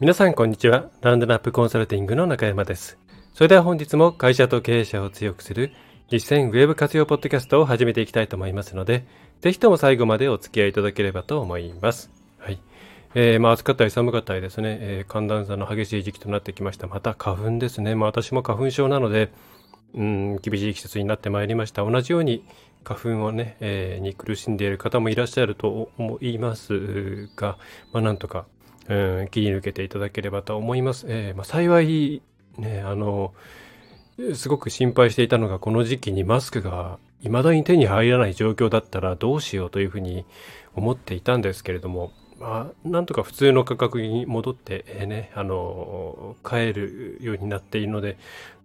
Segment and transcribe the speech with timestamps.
[0.00, 2.98] 皆さんこんにちはランドナップコンサルティングの中山です
[3.32, 5.72] それでは本日も会社と経営者を強くする
[6.10, 9.06] 実践ウェブ活用ポッドキャストを始めていきたいと思いますので
[9.40, 12.58] ぜひとも最後までお付き合いいただければと思いますはい
[13.14, 16.88] えー、まあ、暑かったり寒かったりですね、えー、寒暖差の激しい時期となってきました。
[16.88, 17.94] また花粉ですね。
[17.94, 19.30] まあ、私も花粉症なので、
[19.94, 21.88] うん、厳しい季節になってまいりました。
[21.88, 22.44] 同じように
[22.82, 27.56] 花粉をね、えー、に苦しんでいる方もいらっしゃると思いますが、
[27.92, 28.46] まあ、なんとか、
[28.88, 31.06] うん、切り抜けていただければと思います。
[31.08, 32.22] えー、まあ、幸い、
[32.58, 33.32] ね、あの、
[34.34, 40.24] すごく心配していたのが、この時期にマスクが未だに手に入らない状況だったらどうしようというふうに
[40.74, 48.18] 思っていたんですけれども、まあ、なんとか普通の価格に戻って、えー、ね、あの、買えるようになっているので、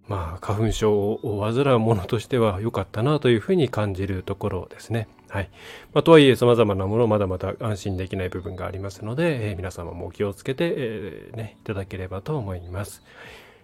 [0.08, 5.08] まあ、花粉症を患う者としては良かったなというふうに感じるところですね。
[5.30, 5.50] はい。
[5.94, 13.04] まあ、とはいえ、様々なものをまだまだ安心できない部分がありますので、えー、皆様もお気をつけて、えー、ね、いただければと思います。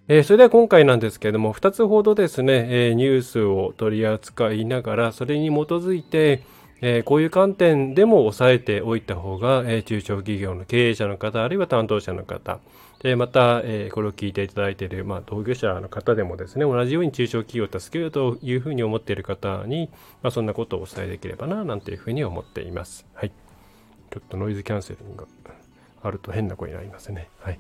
[0.08, 6.44] えー、それでは今回なんですけれども、2つほどですね、えニュースを取り扱いながら、それに基づいて、
[6.82, 12.60] えー、こういう観点でも押さえておいた方が、え、中小企業の経営者の方、あるいは担当者の方、
[13.06, 19.92] でまた、え、これを聞いていただいている、まあ、同業者の方でもですね、同じように中小企業を助けようというふうに思っている方に、
[20.24, 23.06] まあ、そんなことをお伝えできればな、なんていうふうに思っています。
[23.14, 23.32] はい。
[24.10, 25.54] ちょっとノイズキャンセリングが
[26.02, 27.30] あると変な声になりますね。
[27.42, 27.60] はい。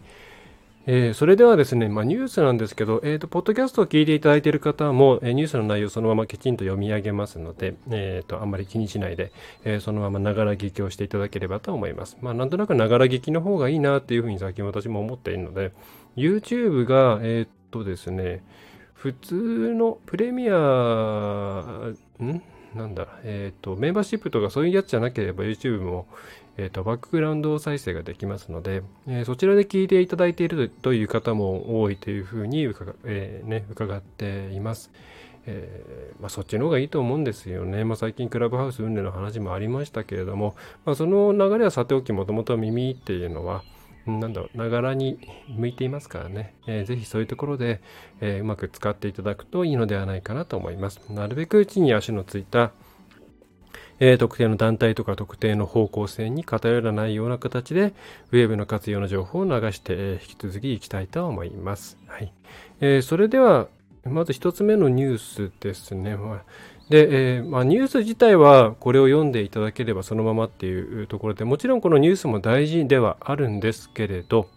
[0.88, 9.32] えー、それではですね、まあ、ニュースなんですけど、えーと、ポッドキャストを聞いていただいている方も、えー、ニュースの内容そのままきちんと読み上げますので、えーと、あんまり気にしないで、
[9.64, 12.18] え、そのままながら聞きをしていただければと思います。
[12.22, 15.72] まあ、なんとなくながら聞きの方がいいなっていうふうに最近私も思っているので、
[16.16, 18.44] YouTube が、えっ、とですね、
[18.94, 20.56] 普通のプレミア、
[22.22, 22.42] ん？
[22.76, 26.08] なんだ、えっ、と、メンバーシップとかそういうやつじゃなければ YouTube も、
[26.58, 34.92] えーと、バックグラウンド再生ができますので、えー、そちらで聞いていただいているという方も多いというふうに伺,、えーね、伺っています。
[35.48, 37.84] えーまあ、そっちの方がいいと思うんですよね。
[37.84, 40.56] まあ、最近クラブハウス運営の話もありましたけれども、
[40.86, 43.64] まあ、その流れはさておきもともと耳っていうのは、
[44.08, 47.82] なんだろう、ながらに向いていますからね、えー、ぜひそういうところで、
[48.22, 51.00] えー、うまく使っていただくといいのではないかなと思います。
[51.10, 52.72] なるべく地に足のついた
[54.00, 57.94] え、特定の団体とか特定の方向性に偏らないような形で、
[58.32, 61.98] ウェブの活用の情報を流して、え、引き続きいきたいと思います。
[62.08, 62.34] はい。
[62.82, 63.68] え、それでは、
[64.04, 66.18] まず一つ目のニュースですね。
[66.90, 74.48] で、えー、まあ、ニュース自体はこれを読んでいただければそのままっていうところでもちろんこのニュースも大事ではあるんですけれど、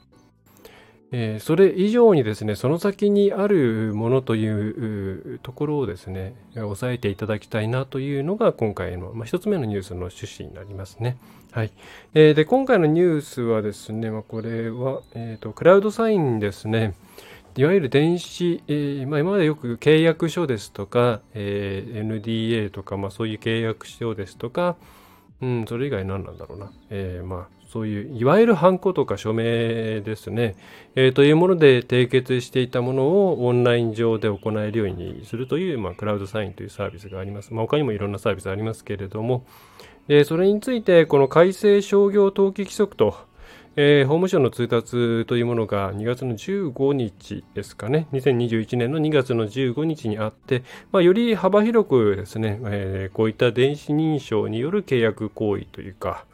[1.10, 11.16] えー、それ以上にですね、その先にあるものというところをですね、押さえていただきたいなというのが今回の、まあ、一つ目のニュースの趣旨になりますね。
[11.50, 11.72] はい。
[12.12, 16.94] えー、で、今回のニュースはですね、まあ、これは、え、ー、と、クラウドサインですね。
[17.56, 24.76] いわゆる電子、えー、まあ、今までよく契約書ですとか、えー、NDA とか、まあ、そういう契約書ですとか、
[25.40, 26.70] うん、それ以外何なんだろうな。
[26.90, 30.56] え、まあ、そういういわゆるハンコとか署名ですね、
[30.94, 37.52] えー、というもので締結していたものをオンライン上で行えるようにするという、まあ、クラウドサインというサービスがあります。
[37.52, 39.44] まあ、他にもいろんなサービスありますけれども、
[40.08, 43.14] え、それについてこの改正商業登記規則と、
[43.76, 56.24] えー、法務省の通達というものが2月の15日ですかね、2021年の2月の15日にあって、まあ、より幅広くですね、えー、こういった電子認証による契約行為というか、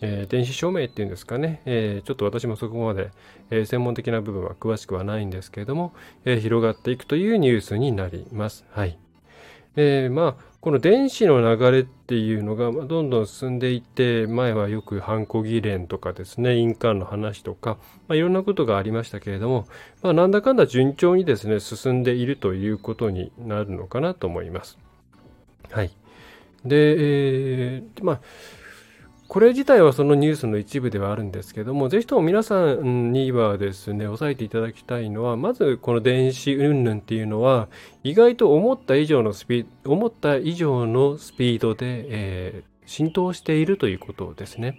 [0.00, 3.10] えー、電子署名っていうんですかね、えー、ちょっと私もそこまで、
[3.50, 5.92] えー、専門的な部分は詳しくはないんですけれども、
[6.24, 8.64] え広がっていくというニュースになります。
[8.70, 8.98] はい。
[9.76, 17.76] えまあ、この電子の流れっていうのがどんどん進んでいって、前はよくハンコ議連とかですね、印鑑の話とか、
[18.08, 19.66] まあ、いろんなことがありましたけれども、
[20.02, 24.78] まあ、なんだかんだ順調にですね、進んでいるということになるのかなと思います。
[25.70, 25.90] はい。
[26.64, 26.94] で、
[27.76, 28.20] えー、まあ、
[29.34, 37.66] これ自体はそのニュースの一部ではあるんですけども、ぜひとも皆さんにはですね、押さえていただきたいのは、まずこの電子云々っていうのは、
[38.04, 44.78] 意外と思った以上のスピード、思った以上のスピードで、えー、浸透しているということですね。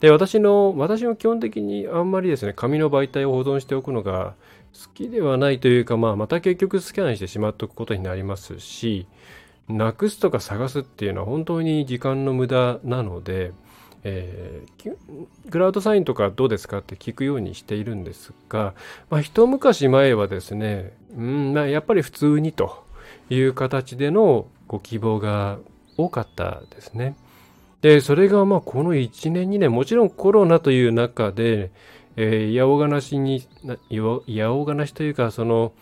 [0.00, 4.34] で、私の、私も基本的にあんまりですね、紙の媒体を保存しておくのが
[4.72, 9.06] 好きではないというか、まあ、また結局スキャンしてしまっておくことになりますし、
[9.68, 13.52] なくすとか探すっていうのは本当に時間の無駄なので、
[14.04, 14.96] えー、
[15.50, 18.74] クラウドサインとかどうですかって聞くようにしているんですが、
[19.10, 22.84] まあ、一昔前はですね、うんまあ、やっぱり普通にと
[23.28, 25.58] いう形でのご希望が
[25.96, 27.16] 多かったですね。
[27.82, 31.70] で、それがまあこの1年2年、もちろんコロナという中で、
[32.16, 33.42] えー、八尾がなしに、
[33.90, 35.72] 八尾がなしというか、その、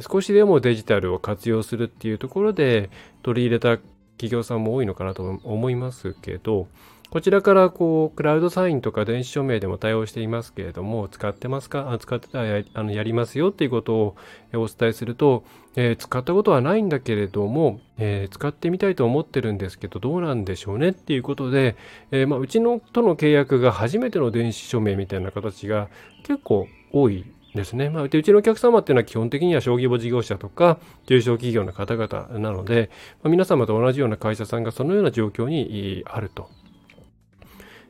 [0.00, 2.90] 少しでもデジタルを活用するっていうところで
[3.22, 3.78] 取り入れた
[4.18, 6.68] 企業さんも多いのかなと思いますけど、
[7.10, 11.92] こちらからこう、クラウドサインとか電子署名でも対応していますけれども、使ってますか？
[11.92, 14.16] あ使ってたらやあのやりますよっていうことを
[14.54, 15.44] お伝えすると、
[15.76, 21.76] えー、使ったことはないんだけれども、えー、使ってみたいと思ってるんですけど、どうなんでしょうねっていうことで、
[22.10, 25.88] えー、まあ、うちのとの契約が初めての電子署名みたいな形が
[26.24, 27.24] 結構多い
[27.54, 27.88] ですね。
[27.88, 32.90] まあ、でうちのお客様っていうのは基本的には小規模事業者とか中小企業の方々なので、
[33.22, 36.50] まあ、皆様と同じような会社さんがそのような状況にあると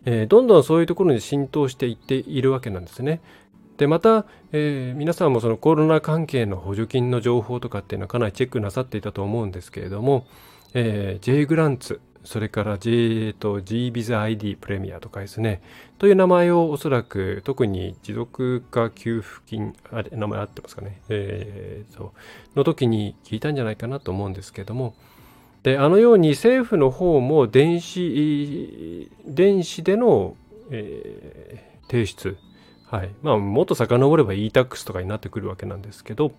[0.06, 3.20] えー、どんどんそういうところに浸透していっているわけなんですね。
[3.76, 10.26] でまた、えー、皆さんもそのコロナ関係の補助金の情報とかっていうのはかなりチェックなさっていたと思うんですけれども、
[10.72, 15.62] えー、J グランツそれから J と GBizID プレミアとかですね
[15.98, 22.10] という名前をおそらく特に持続化給付金あれ名前合ってますかね、えー、そう
[22.56, 24.94] の時に聞いたんじゃないかなと思うんですけれども、
[25.66, 30.36] であのように政府の方も電子電子での、
[30.70, 32.36] えー、提出、
[32.84, 33.10] はい。
[33.20, 36.30] まあ、もっと遡れば e-tax とかになってくるわけなんですけど、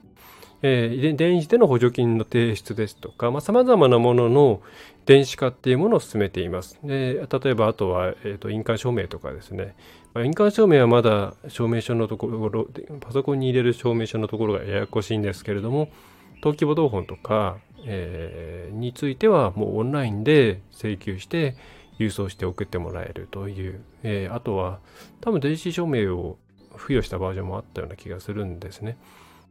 [0.62, 4.62] えー、電子での補助金の提出ですとかさまざ、まなものの
[5.06, 6.80] 電子化っていうものを進めています。
[6.82, 9.76] で例えばあとは、えーと、印鑑証明とかですね、
[10.14, 12.70] まあ、印鑑証明はまだ証明書のところ
[13.02, 15.90] パソコンに入れる証明書のところがややこしいんですけれども
[16.38, 21.56] 登記簿同本とかえー、についてはもうオンラインで請求して
[22.00, 24.80] 郵送して送ってもらえるという、えー、あとは
[25.22, 26.38] 多分電子署名を
[26.78, 28.98] 付与したバージョンもあったような気がするんですね。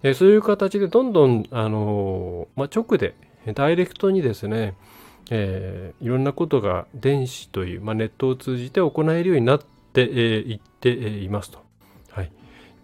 [0.03, 3.15] えー、そういう形でどんどん、あのまあ、直で
[3.55, 4.75] ダイレクトにですね、
[5.31, 9.61] えいろんなことが電子という、まあ、ネットを通じて行えるようになっ
[9.93, 11.66] てい、えっていますと。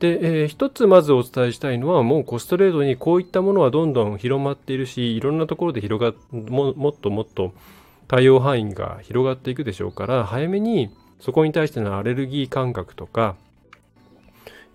[0.03, 7.53] で、えー、一つまずお伝えしたいのは、もうコストレードにこういったものはどんどん広まっているし、いろんなところで広がももっともっと
[8.09, 10.91] 対応範囲が広がっていくでしょうから、早めに
[11.21, 13.37] そこに対してのアレルギー感覚とか、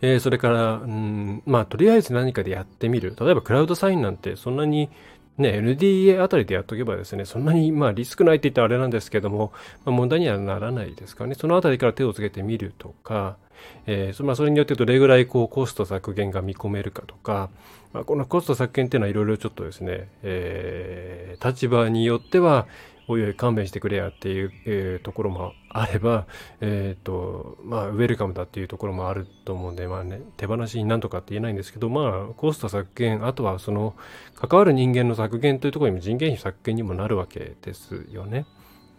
[0.02, 3.14] えー、それから、うん、まあ、とりあえず何かでやってみる。
[3.20, 4.90] 例えば、クラウドサインなんて、そんなに、
[5.38, 9.52] ね、NDA あたりでやっとけばですね、そんなに、まあ、リスクないって言ったらあれなんですけども、
[9.86, 13.38] まあ、問題にはならないですからね、そのあたりから手をつけてみるとか、
[13.86, 17.50] えー、まあ、それによってどれぐらいこうコスト削減が見込めるかとか、
[17.94, 22.68] まあ、このコスト削減っていうのはいろいろちょっとですね、えー、立場によっては
[23.08, 26.28] おいおい勘弁してくれやっていう、えー、ところもあれば、
[26.60, 33.96] えっ、ー、と、まあ、ウェルカムだっていうところもあると思うんで、まあね、手放しになんとかって言えないんですけど、まあ、コスト削減、あとはその、
[34.36, 38.46] 関わる人間の削減というところにも人件費削減にもなるわけですよね。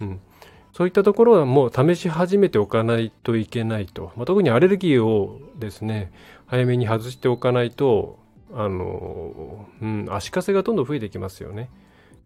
[0.00, 0.20] うん。
[0.72, 4.12] そういったところはもう試し始めておかないといけないと。
[4.16, 6.12] まあ、特にアレルギーをですね、
[6.46, 8.19] 早めに外しておかないと、
[8.55, 11.69] あの、うん、足かせがどんどん増えてきますよね。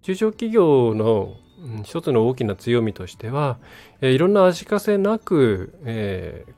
[0.03, 3.59] 中小企業の、うん、一つの大きな強みとしては、
[4.01, 6.53] えー、いろんな足かせなく、えー、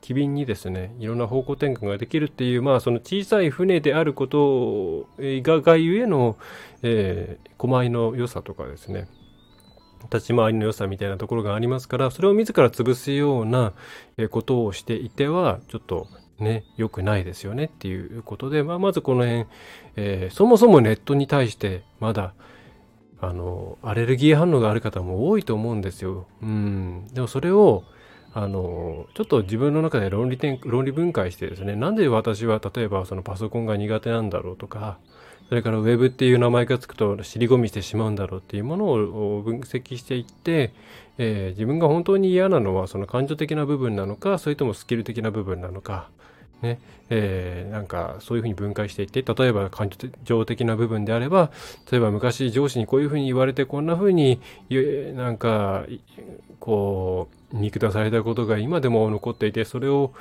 [0.00, 6.36] 機敏にですね、いろんな方向転換ができるっていう、まあ、その小さい船であることががゆえの、
[6.82, 9.08] えー、狛江の良さとかですね、
[10.12, 13.72] 立ち回りの良さみたいなところがありますからそれを自ら潰すような
[14.30, 19.46] ことをしていてはちょっとね良くないですよねっていうことで、まあ、まずこの辺、
[19.96, 22.32] えー、そもそもネットに対してまだ
[23.22, 26.26] あのアレルギー反応がある方も多いと思うんですよ。
[26.42, 27.84] うんでもそれを
[28.32, 34.98] あのちょっと自分の中で論理点論理分解してですねなんで私は例えばそのパソコンが苦手なんだろうとか
[35.48, 40.72] それからウェブっていう名前がつくと尻込みしてしまうんだろうっていうものを分析していって、
[41.18, 46.08] えー、自分が本当に嫌なのはその感情的な部分なのかそれともスキル的な部分なのか
[46.62, 46.78] ね
[47.12, 49.90] えー、なんかそういうふうに分解していって例えば感
[50.22, 51.50] 情的な部分であれば
[51.90, 54.40] 例えば昔上司にこういうふうに言われてこんなふうに
[55.14, 55.86] なんか
[56.60, 60.12] こう見下されたことが今でも残っていてそれを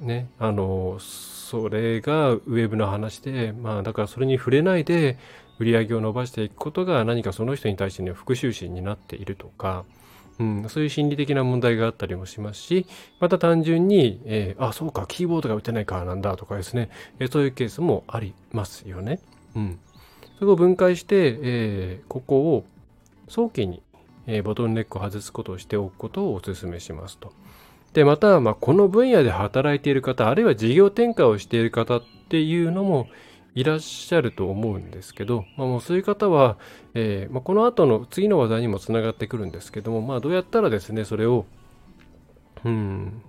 [0.00, 5.18] ねあのそれがウェブの話で、まあだからそれに触れないで
[5.58, 9.84] 売り上げを伸ばしていくことが何かその人に対しての復讐心になっているとか、
[10.40, 12.86] うん、そういう心理的な問題があったりもしますし、
[13.20, 19.20] また単純に、えー、あ、そうか、キーボードが打てないからなんだとかですね、えー、そういうケースもありますよね。
[19.54, 19.78] うん。
[20.38, 22.64] それを分解して、えー、ここを
[23.28, 23.82] 早期に、
[24.26, 27.32] え、ボトルネックを外すことをしておくことをお勧めしますと。
[27.92, 33.08] で、また、まあ、この分野で働いている方、あるいは事業展開をしている方っていうのも
[33.54, 36.56] いらっしゃると思うんですけど、まあ、もうそういう方は、
[36.94, 41.46] えー、まあ、この後の次の話題にもつながってくるんですけども、まあ、どうやったらですね、それを、
[42.64, 43.22] うん、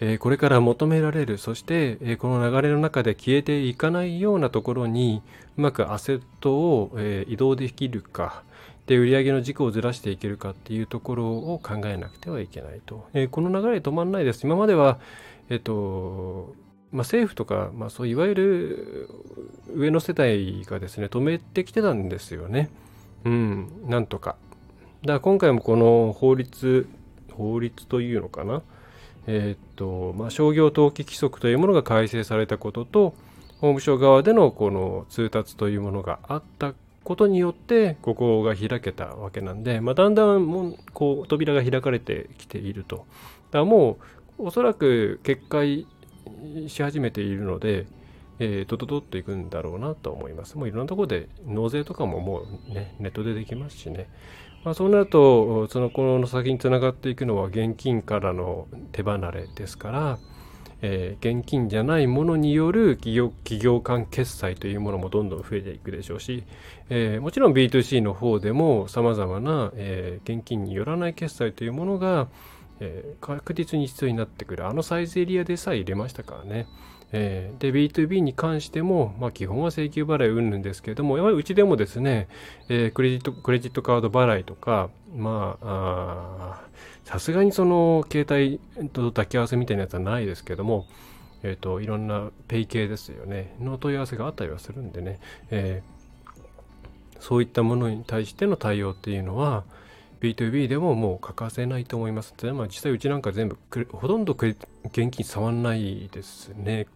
[0.00, 5.22] えー、これから求められる、そして、えー、この流れの中で消えていかないようなところに、
[5.56, 8.42] うまくアセットを、え移動できるか、
[8.86, 13.08] で、売上の軸をずらしていけるかっていうところを考えなくてはいけないと。
[13.14, 14.46] えこの流れ止まらないです。
[14.46, 15.00] 今までは、
[15.48, 16.54] えっ、と、
[16.92, 19.10] まあ、政府とか、まあ、そういわゆる
[19.76, 22.70] 上の世代がですね止めてきてたんですよね。
[23.24, 24.36] うん、なんとか。
[25.02, 26.88] だから今回もこの法律
[27.32, 28.62] 法律というのかな。
[29.26, 33.10] えー、っとまあ、商業登記規則というものが改正されたことと
[33.60, 42.96] 法務省側でのこの通達というものがあったことによってここが開けたわけなんで、まあ、だんだんもうこう扉が開かれてきていると。
[42.96, 43.06] だか
[43.58, 43.98] らも
[44.38, 45.86] うおそらく決壊
[46.68, 47.86] し始めているので、
[48.38, 50.58] えー、ドドドッといくんだろうなと思います。
[50.58, 54.08] もういろんなところで納税とかももうね、ネットでできますしね。
[54.64, 60.18] まあ、そうなると、そのこの先につながっていくのは現金からの手離れですから、
[60.82, 66.44] えー、現金じゃないものによる企業企業間決済というものもどんどん増えていくでしょうし、
[66.90, 72.28] えー、もちろん B2C の方でもさまざまな、えー、現金によらない決済というものが、
[72.80, 76.66] えー、確実に必要になってくるあのサイズエリアでさえ入れましたからね。
[77.12, 82.28] えー、で B2B に関しても、まあ、基本は請求払いうんぬんですけれどもやはりうちでもですね、
[82.68, 86.60] えー、クレジットクレジットカード払いとかまあ
[87.04, 90.86] さすがにその携帯と抱き合わせみたいなやつはないですけども
[91.42, 95.20] えっ、ー、といろんなペイ系ですよねの問い合わせがあったりはするんでね、
[95.50, 95.82] え、
[97.20, 99.64] そういったものに対しての対応っていうのは、
[100.20, 102.34] B2B でももう欠かせないと思います。
[102.36, 103.58] でまあ、実際うちなんか全部
[103.92, 104.56] ほとんど現
[104.92, 106.86] 金触んないですね。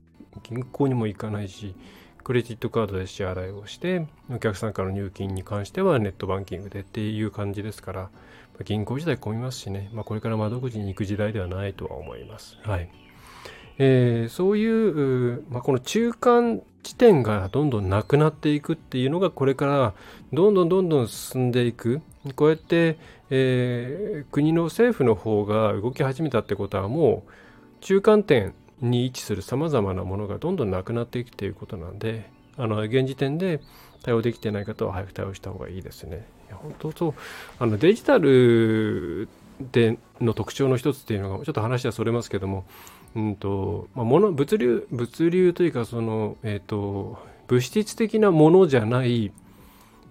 [0.44, 1.74] 銀行にも行かないし、
[2.22, 8.10] クレジットカードで支払いをして、お客さんからの入金に関してはネットバンキングでっていう感じですから、
[8.58, 12.58] ま銀行自体混みますしね、まあ、これから窓口に行く時代ではないとは思います。
[12.62, 12.90] はい。
[13.78, 19.94] えー、そういう、まあ、この中間地点がどんどんなくなっていくっていうのがこれから
[20.32, 22.00] どんどんどんどん進んでいく
[22.36, 22.98] こうやって、
[23.30, 27.30] えー、国の政府の方が動き始めたってことはもう
[27.80, 33.60] 中間点に位置するさまざまなものがどんどんなくなっていくっていうことなんであの現時点で
[34.02, 36.26] 対応できてない方は早く対応した方がいいですね。
[36.48, 37.14] いや本当そう
[37.58, 39.28] あのデジタル
[39.72, 42.64] での特徴の一つっていうのがちょっと話はそれますけども
[43.14, 49.32] うんとまあ、物物流物流というかその、えーと、物質的なものじゃない、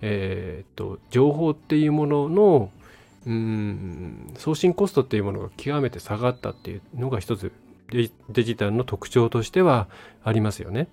[0.02, 2.72] えーと、情報っていうものの
[3.26, 7.52] うん送信コストっていうものが極めて下がったっていうのが一つ
[7.90, 9.88] デジタルの特徴としては
[10.24, 10.88] ありますよね。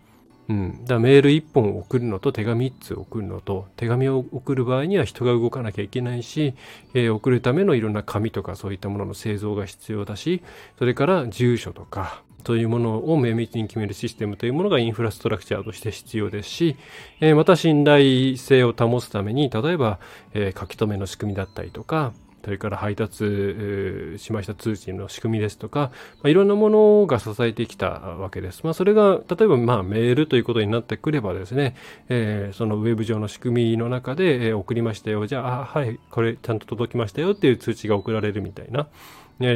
[0.49, 6.55] うん、だメール1本送るのと手紙1つ送るのと手紙を送る場合には人が動かなきゃいけないし、
[6.95, 10.43] えー、送るためのいろんな紙とかそういったものの製造が必要だし
[10.79, 16.77] それから住所とかそういうものを綿密に決めるシステムというものがインフラストラクチャーとして必要ですし、
[17.21, 19.99] えー、また信頼性を保つために例えば、
[20.33, 22.13] えー、書き留めの仕組みだったりとか
[22.47, 25.91] それから配達しました通知の仕組みですとか、
[26.23, 28.61] まあ、いろんなものが支えてきたわけです。
[28.63, 31.75] まあ、それが例えばまあメールということになってくればですね、
[32.09, 38.87] えー、そのウェブ上の仕組みの中で、えー、送りましたよ、じゃあ、あはい、これちゃんと届きましたよっていう通知が送られるみたいな。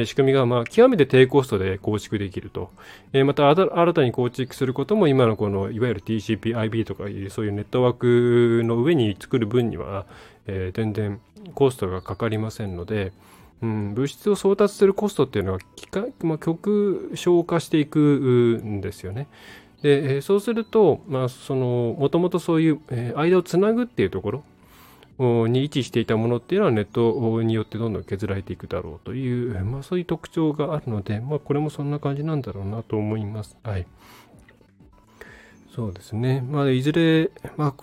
[0.05, 2.69] 仕組みがまあ極めて低コストで構築できると。
[3.25, 7.97] また新たに構築することも今のこのいわゆる TCP/IP とかいうそういうネットワー
[8.61, 10.05] クの上に作る分には、
[10.47, 11.19] えー、全然
[11.53, 13.11] コストがかかりませんので、
[13.61, 15.59] うん、物質を送達するコストっていうのは
[16.23, 19.27] まあ、極小化していくんですよね。
[19.81, 24.43] でそうすると、ま、そのもともとそういう、え、間をつなぐっていうとこ
[25.17, 33.57] ろに位置していたものっていうのはネットによってどんどん削られていくだろうという、まあ、そういう特徴があるので、まあ、これもそんな感じなんだろうなと思います。
[33.63, 33.85] はい。
[35.75, 36.43] そうですね。
[36.47, 37.73] まあ、いずれ、まあ、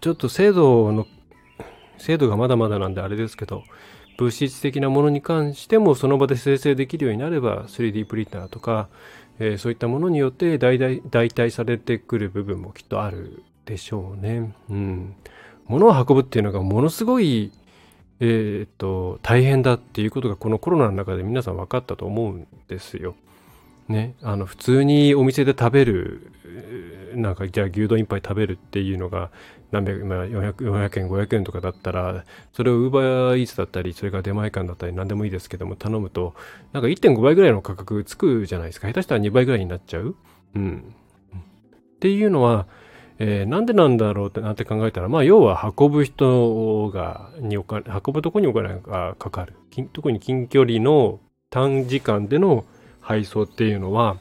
[0.00, 1.06] ちょっと精度の、
[2.04, 3.64] 精度がまだまだなんであれですけど、
[4.18, 8.88] 物質的なものに関してもその場で生成できるようになれば 3D プリンターとか、
[9.38, 14.54] えー、そういったものによって代替されてくる部分もきっとあるでしょうね。
[14.70, 15.14] うん。
[15.66, 17.50] 物を運ぶっていうのがものすごい
[18.20, 23.16] えー、っと、大変だっていうことがこのコロナの中で皆さん分かったと思うんですよ。
[23.88, 26.32] ね、あの普通にお店で食べる
[27.14, 29.30] なんかじゃあ牛丼一杯食べるっていうのが
[29.74, 36.34] 何百、まあ、400, 400円500円とかだったらそれをウーバーイーツだったりそれから出前館だったり何でもいいですけども頼むと
[36.72, 38.88] なんか1.5倍ぐらいの価格つくじゃないですか。
[38.88, 40.14] 下手したら2倍ぐらいになっちゃう、
[40.54, 40.94] うん、
[41.36, 42.66] っていうのは
[43.18, 49.54] えー、なんでなんだろうってなって考えたら、まあ、要は運ぶ人が、にお金、運ぶとこにお金がかかる。
[49.92, 52.64] 特に近距離の短時間での
[53.00, 54.16] 配送っていうのは、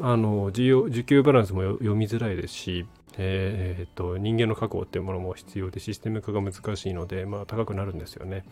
[0.00, 2.86] あの、需要、需給バランスも読みづらいですし、
[3.18, 8.44] えー、っと、人間の確保っていうものも必要で、システム化が難しいので、まあ、高くなるんですよね。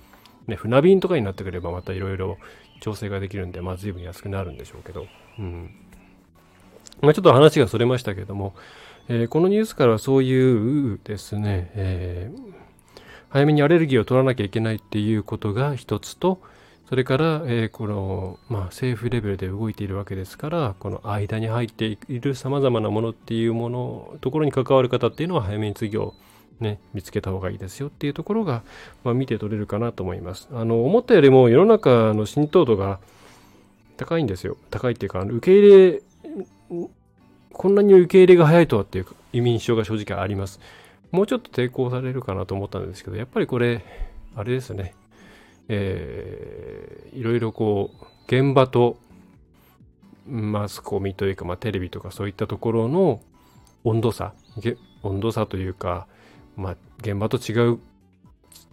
[0.47, 2.39] ね、船便とかになってくれば、またいろいろ
[2.81, 5.07] 調整ができるんで、まあ、随分安くなるんでしょうけど、
[5.39, 5.71] うん。
[7.01, 8.55] まあ、ちょっと話がそれましたけども、
[9.09, 12.53] えー、このニュースからそういうですね、えー、
[13.29, 16.41] 早めにアレルギーを取らなきゃいけないっていうことが一つと、
[16.89, 26.15] それから、えー、この、まあ、政府レベルで動いているわけですから、この間に入っている様々なものっていうもの、ところに関わる方っていうのは早めに次を
[26.61, 28.63] ね、見つけた方がいいですよっていうところが、
[29.03, 30.49] まあ、見て取れるかなと思います。
[30.53, 33.01] あの、思ったよりも世の中の浸透度が
[33.97, 34.57] 高いんですよ。
[34.71, 36.03] 高いっていうか、受け入れ
[37.55, 40.61] こんなに受け入れが早いとはっていう印象が正直あります。
[41.13, 43.85] もうちょっと抵抗されるかなと思ったんですけど、やっぱりこれ、
[44.35, 44.95] あれですね。
[45.69, 48.97] えー、いろいろこう、現場と
[50.27, 53.21] マスコミというか、まあ、テレビとかそういったところの
[53.85, 54.33] 温度差、
[55.03, 56.07] 温度差というか、
[56.57, 57.79] まあ、現場と違う、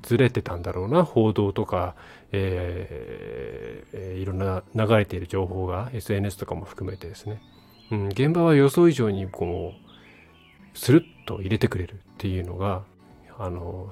[0.03, 1.95] ずれてたんだろうな、報道とか、
[2.31, 7.41] えー、いろんな流れている情報が SNS とかも含めてですね。
[7.91, 12.83] うん、現場は予想以上にこう、スルッと入れてくれるっていうのが、
[13.37, 13.89] あの、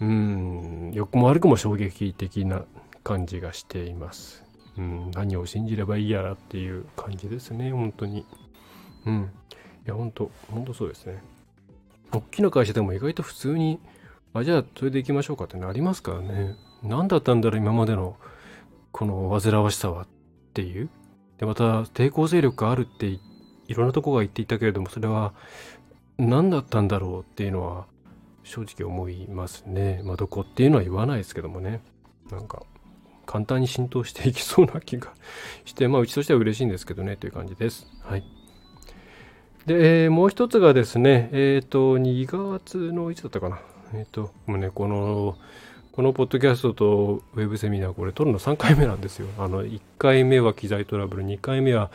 [0.00, 2.64] うん、良くも悪くも衝撃的な
[3.02, 4.44] 感じがしています。
[4.76, 8.24] うん、何を信じればいいやらっていう感じですね、本当に。
[9.06, 9.30] うん。
[9.86, 11.20] いや、本当本当そうですね。
[12.12, 13.80] 大きな会社でも意外と普通に、
[14.34, 16.54] あ、じゃあそれで行きましょうかってなりますからね。
[16.82, 18.16] 何だったんだろう、今までの
[18.92, 20.06] この煩わしさはっ
[20.54, 20.88] ていう。
[21.38, 23.20] で、また抵抗勢力があるってい
[23.74, 25.34] ろんなとこが言っていたけれども、それは
[26.18, 27.86] 何だったんだろうっていうのは
[28.48, 30.00] 正直思いますね。
[30.04, 31.80] まあ、どこっていうのは言わないですけどもね。
[32.30, 32.62] なんか、
[33.26, 35.12] 簡単に浸透していきそうな気が
[35.66, 37.86] して、まあ、うちとしては嬉しいんですけどね、という感じです。
[38.02, 38.24] はい。
[39.66, 43.60] で、えー、もう一つがですね、えっ、ー、と、2月のいつだったかな。
[43.92, 45.36] えっ、ー、と、もうね、この、
[45.92, 49.26] このポッドキャストとウェブセミナーこれ撮るの3回目なんですよ。
[49.36, 51.90] あの、1回目は機材トラブル、2回目は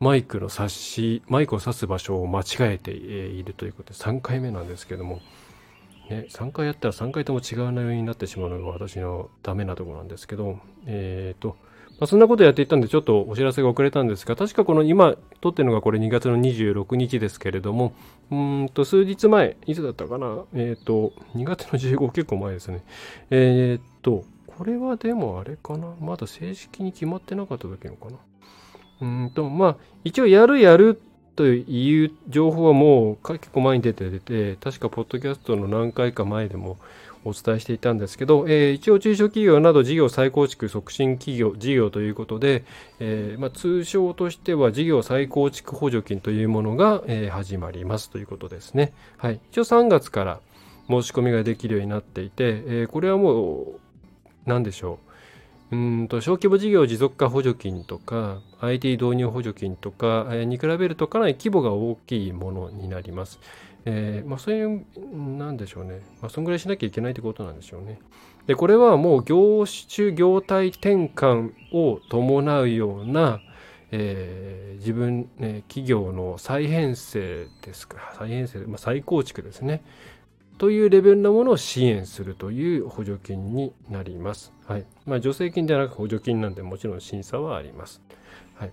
[0.00, 5.20] マイクの差し、マイクを挿す場所を間違えているということで3回目なんですけども、
[6.12, 11.56] ね、3回やったら3回とも違う内容になってしまうのが私のダメなところなんですけど、えっ、ー、と、
[12.00, 17.92] まあ、そんなことやっていったんで、ちょっとお知らせが遅れたんですが、確かこの今撮ってるのがこれ2月の26日ですけれども、
[18.30, 20.44] うんと、数日前、いつだったかな？
[20.54, 22.82] えっ、ー、と、2月の15結構前ですね。
[23.30, 25.94] えっ、ー、と、これはでもあれかな？
[26.00, 28.16] まだ正式に決まってなかった時のかな？
[29.02, 36.78] うんと、まあ、一応やるやるっという情報はもう結構前に出て出て、確かポッドキャストの何回か前でも
[37.24, 42.64] お伝えしていたんですけど、えー、一応中小企業など事業再構築促進企業、事業ということで、
[42.98, 48.92] えー、まあ、通称としては事業再構築補助金というものが、えー、始まりますということですね。
[49.16, 49.40] はい。
[49.50, 50.40] 一応3月から
[50.88, 53.80] 申し込みができるようになっていて、えこれはもう、
[54.46, 55.11] 何でしょう。
[55.72, 63.40] うんと小規模事業持続化補助金とか IT 導入補助金とかに比べるとかなり規模が大きいものになります。
[63.84, 64.84] えー、まあ、そういう、
[65.36, 66.02] なんでしょうね。
[66.20, 67.98] まあ、そんぐらいしなきゃいけないってことなんでしょうね。
[68.46, 73.40] で、これはもう業種、業態転換を伴うような、
[73.90, 79.82] えー、自分、ね、企業の再編成ですか、再編成、まあ、再構築ですね。
[80.62, 84.52] というレベルのものを支援するという補助金になります。
[84.64, 84.84] はい。
[85.06, 88.00] まあ、助成金ではなく補助金なんでもちろん審査はあります。
[88.54, 88.70] はい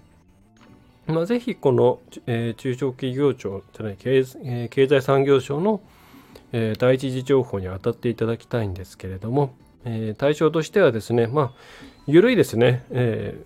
[1.07, 5.81] まあ、ぜひこの、えー、中小企業庁じゃない経,、えー、経済産業省の、
[6.51, 11.51] えー、第一次情報に当たっていただきたいんですけれども、えー、対象としてはですね、まあ、
[12.05, 12.85] 緩いですね。
[12.91, 13.43] え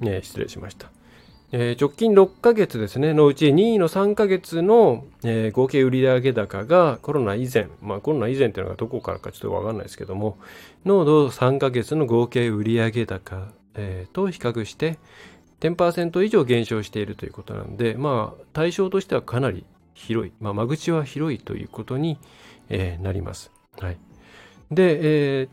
[0.00, 0.93] ー、ね失礼しました。
[1.56, 10.36] えー、直近6ヶ月ですね、のうち2位の3ヶ月の、えー、合計売上高がコロナ以前、まあコロナ以前っていうのがどこからかちょっとわかんないですけども、
[10.84, 14.98] の3ヶ月の合計売上高、えー、と比較して
[15.60, 19.64] 10%以上減少しているということなんで、まあ対象としてはかなり
[19.94, 22.18] 広い、まあ、間口は広いということに、
[22.68, 23.52] えー、なります。
[23.78, 23.98] はい、
[24.72, 25.48] で、えー、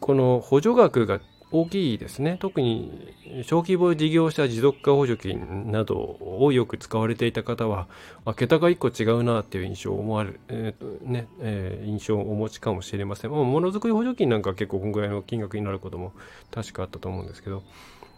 [0.00, 1.22] この補助額が
[1.56, 2.36] 大きいですね。
[2.40, 3.14] 特に
[3.44, 7.86] 小規模事業者持続化補助金などをよく使われていた方は、
[8.24, 13.30] あ、桁が1個違うなっていう印象を思われ、えーねえー、印象をお持ちかもしれません。
[13.30, 16.12] ま、ものづくり補助金なんか結構こんぐらいの金額になることも
[16.50, 17.62] 確かあったと思うんですけど、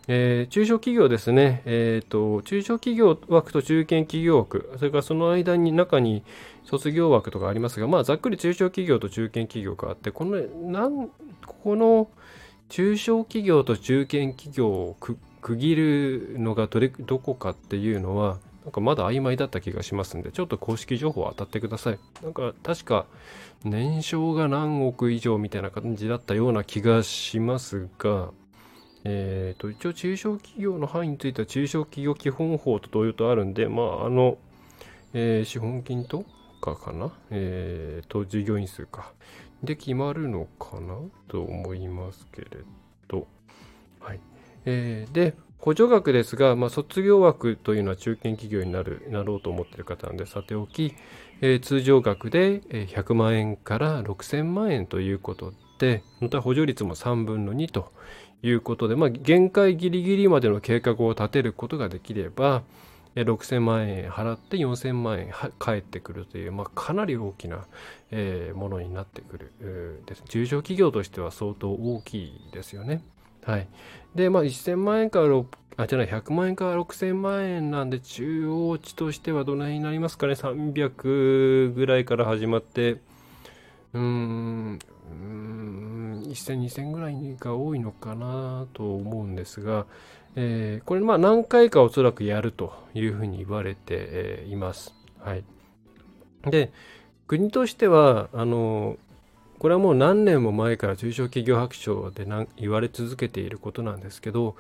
[0.09, 6.23] えー、中小企業ですね、えーと、中小企業枠と中堅企業枠、それからその間に中に
[6.65, 11.09] 卒業枠とかありますが、まあ、ざっくり中小企業と中堅企業があって、このなん
[11.45, 12.09] ここの
[12.69, 15.19] 中小企業と中堅企業を区
[15.57, 21.99] 切るのがどれどこかっていうのは、なんかまだ曖昧だった気がしますんで、ちょっと公式情報を当たってください。
[22.23, 23.07] なんか確か
[23.65, 28.31] 年商が何億以上みたいな感じだったような気がしますが、
[29.05, 34.37] えっ、ー、と、一応中小企業の範囲については中小企業基本法と同様とあるんで、まあ、あの、
[35.15, 36.25] えー、資本金と
[36.61, 37.13] かかな？
[37.31, 39.13] えっ、ー、と、従業員数か。
[39.63, 40.97] で決まるのかな
[41.29, 42.49] と思いますけれ
[43.09, 43.27] ど。
[44.01, 44.21] はい。
[44.65, 50.95] えー、で、補助額ですが、まあ、卒業枠というのは中堅企業になるなろうと思っている方なんで、さておき、
[51.41, 57.93] えー、通常額で100万円から6000万円ということで、また補助率も3分の2と
[58.43, 62.63] いうことで、まあ、限界ギリギリまでの計画を立てることができれば、
[63.15, 67.67] 6000万円払って4000万円返ってくるという、まあ、かなり大きな、
[68.11, 69.53] えー、ものになってくる
[70.07, 70.23] です。
[70.29, 73.03] 中小企業としては相当大きいですよね。
[73.45, 73.69] はい。
[74.15, 75.43] で、まあ、1000万円から
[75.79, 80.33] あ、じゃない、100万円から6000万円なんで、中央値としてはどの辺になりますかね。
[80.33, 84.79] 300ぐらいから始まって、うーん、
[86.23, 89.87] 1000、2000ぐらいが多いのかなと思うんですが、
[90.35, 94.95] えー、これまあ何回かおそらくやるというふうに言われて、います。
[95.19, 95.45] はい。
[96.45, 96.73] で、
[97.27, 98.97] 国としては、あの、
[99.59, 104.55] これはもう何年も前から中小企業白書で言われ続けていることなんですけど、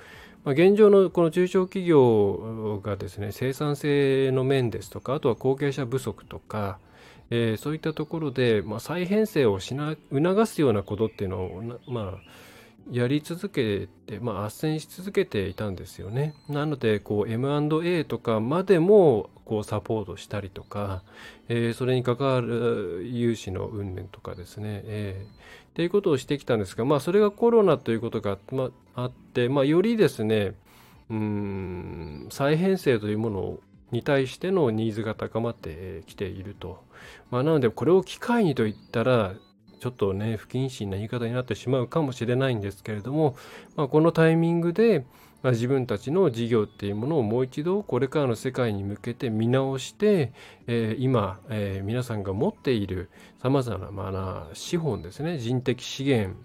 [0.44, 6.78] まあ、現状のこの中小企業がですね、生産性の面ですとか、あとは後継者不足とか、
[7.30, 12.20] えー、そういったところで、まあ、再編成をしな促すようなことっていうのをまあ、
[12.90, 16.34] やり続けて、まあ、斡旋し続けていたんですよね。
[16.48, 21.02] なのでこう M&A とかまでもこうサポートしたりとか、
[21.48, 30.54] えー、それに関わる融資の運年とかですね、えー、っていうことをしてきたんですが、まあ、それがコロナということが、まあ、あって、まあ、よりですね
[31.08, 33.60] うん再編成というものを
[33.92, 36.82] に対してのニーズが高まってきていると。
[37.30, 39.34] まあ、なので、これを機会にと言ったら、
[39.78, 43.36] ちょっとね、不謹慎な言い方になってしまうかもしれないんですけれども、
[43.76, 45.04] まあ、このタイミングで、
[45.42, 50.32] まあ、自分たちの事業っていうものをもう一度これからの世界に向けて見直して、
[50.66, 53.10] えー、今、えー、皆さんが持っている
[53.40, 56.36] さまざまな資本ですね人的資源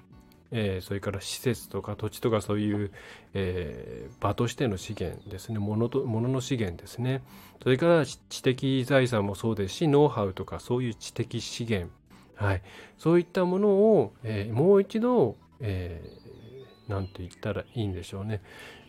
[0.51, 2.91] えー、それから施設とか土地とかそういう、
[3.33, 7.23] えー、場としての資源ですね物と物の資源ですね。
[7.63, 11.89] それから知的財産もそうですしノウハウとかそういう知的資源、
[12.41, 12.61] はい、
[12.97, 18.41] そういったものを、えー、もう一度、えー、なんて言ったらいいんでしょうね、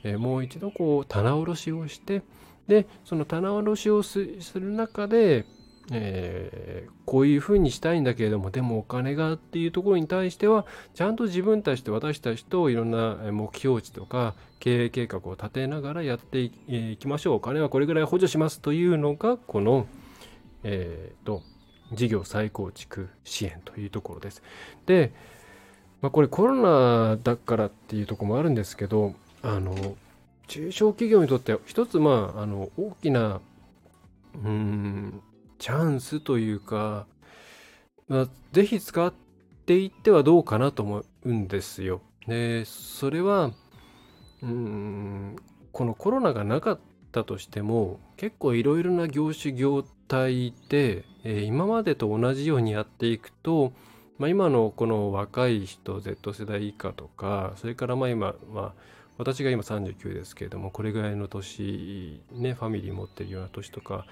[0.04, 2.22] えー、もう一度こう棚卸しをして
[2.66, 4.20] でその棚卸しをす
[4.54, 5.44] る中で
[5.90, 17.34] えー、こういうふうにしたいんだけれどもでもお金がっていうところに対してはちゃんと自分たちと私たちといろんな目標値とか経営計画を立てながらやっていきましょう。
[17.36, 19.86] お金はこれぐらい補助しますというのがこの、
[20.62, 21.42] えーと、
[21.92, 24.42] 事業再構築支援というところです。
[24.86, 25.12] で、
[26.00, 29.96] まあ、これコロナだからっていうとこもあるんですけどあの
[30.48, 33.40] 中小企業にとって一つまああの大きな
[34.44, 35.22] うん
[35.62, 37.06] チャンスというか、
[38.08, 39.12] まあ、ぜひ使っ
[39.64, 42.00] ていってはどうかなと思うんですよ。
[42.26, 43.52] で、それは、
[44.42, 45.36] うん、
[45.70, 46.80] このコロナがなかっ
[47.12, 53.72] たとしても、結構いろいろな業種業態で、えー、今までと同じようにやっていくと、
[54.18, 58.72] まあ、今のこの若い人 Z 世代以下とかそれからまあ今、まあ、
[59.18, 64.06] 私が今39ですけれどもこれぐらいの年ねファミリー持ってるような年とか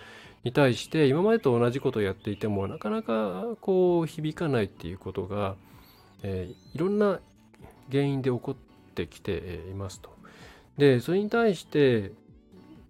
[0.44, 5.56] に対して今までと同じことをやっていてもなかなかこう響かないっていうことが、
[6.22, 7.20] えー、いろんな
[7.90, 8.54] 原因で起こっ
[8.94, 10.10] てきていますと。
[10.78, 12.12] でそれに対して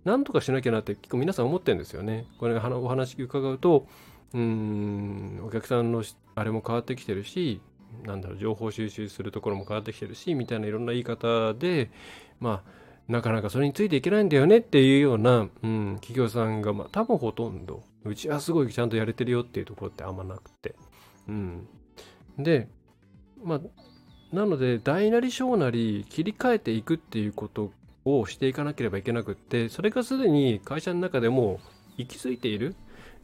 [0.05, 2.27] 何とかしなきゃなって結構皆さん思ってるんですよね。
[2.39, 3.87] これお話伺うと
[4.33, 7.61] うんお客さんのあれも変わってきてるし
[8.05, 11.91] なんだろう情報収集するところも変わってきてるしみたいないろんな言い方で
[12.39, 20.77] まあなかなかそれについていけないんだよねっていうような、うん、企業さんが、まあ、多分ほとんど、うちはすごいちゃんとやれてるよっていうところってあんまなくて。
[21.27, 21.67] うん。
[22.39, 22.69] で、
[23.43, 23.61] まあ、
[24.33, 27.73] なので、大なり小なり切り替えていくっていうこと
[28.05, 31.61] をしていかなければいけなくって、それがすでに会社の中でも
[31.97, 32.75] 行き着いている、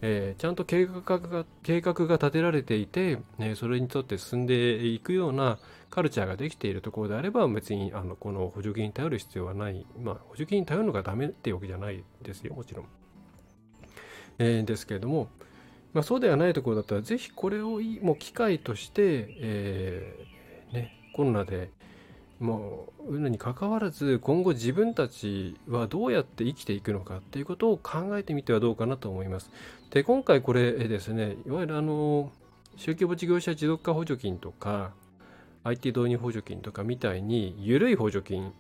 [0.02, 5.58] えー、ちゃんと計画が計画が立てられていて、ね、それにとって進んでいくような
[5.88, 12.54] カルチャーができているところであれば別にあのこの補助金に頼る必要はない、まあ、補助金に頼るのがダメっていうわけじゃないですよ。
[12.54, 12.86] もちろん、
[14.38, 15.28] えー、ですけれども、
[15.94, 21.70] まあ、そうではないところだったらぜひこれをもう機会として、えー、ね、コロナで
[22.40, 29.50] もううのにかかわらず今後自分たちはどうやって生きていくのかっていうことを考えてみてはどうかなと思います。
[29.90, 32.30] で今回これですねいわゆるあの
[32.76, 34.92] 宗教規模事業者持続化補助金とか
[35.64, 38.52] IT 導入補助金とかみたいに緩い補助金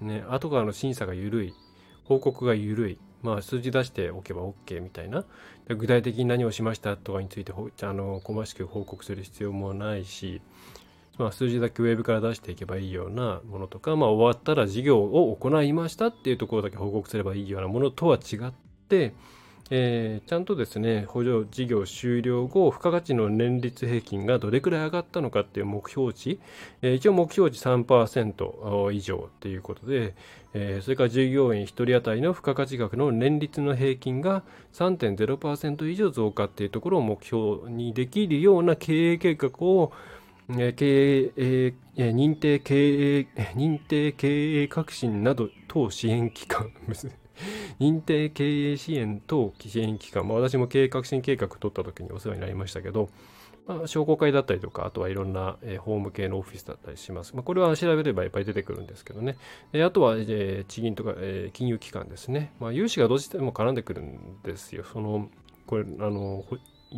[0.00, 1.54] ね後からの審査が緩い
[2.04, 5.24] 報告が緩いまあ数字出しておけば OK みたいな
[5.68, 10.40] 具体的に何をしましたとかについてあの細かく報告する必要もないし
[11.18, 18.52] まあ、数字だけウェブから出していけばいいようなものとか、まあ、終わったら事業を行いましたっていうところだけ報告すればいいようなものとは違っ
[18.88, 19.14] て、
[19.70, 26.38] えー、ちゃんとですね、補助事業終了後、付加価値の年率平均がどれくらい上がったのかっていう目標値、
[26.82, 30.14] えー、一応目標値3%以上ということで、
[30.54, 39.92] えー、それから従業員1人当たりの付加価値額の年率の平均が3.0%以上増加っていうところを目標にできるような経営計画を
[40.48, 46.72] 経営、え認定経営、認定経営革新など等支援機関、
[47.80, 53.08] 認定経営支援等支援機関、まあ、私も経営革新計画取った時にお世話になりましたけど、
[53.66, 57.34] まあ、商工会だったりとか、あとはいろんな、えー、法務系のオフィスだったりします。
[57.34, 59.36] まあ、これは調べればいっぱい出てくるんですけどね。
[59.72, 62.52] えあとは、えー、地銀とか、えー、金融機関ですね。
[62.60, 64.84] まあ、融資がどうしても絡んでくるんですよ。
[64.84, 65.28] その、
[65.66, 66.44] これ、あの、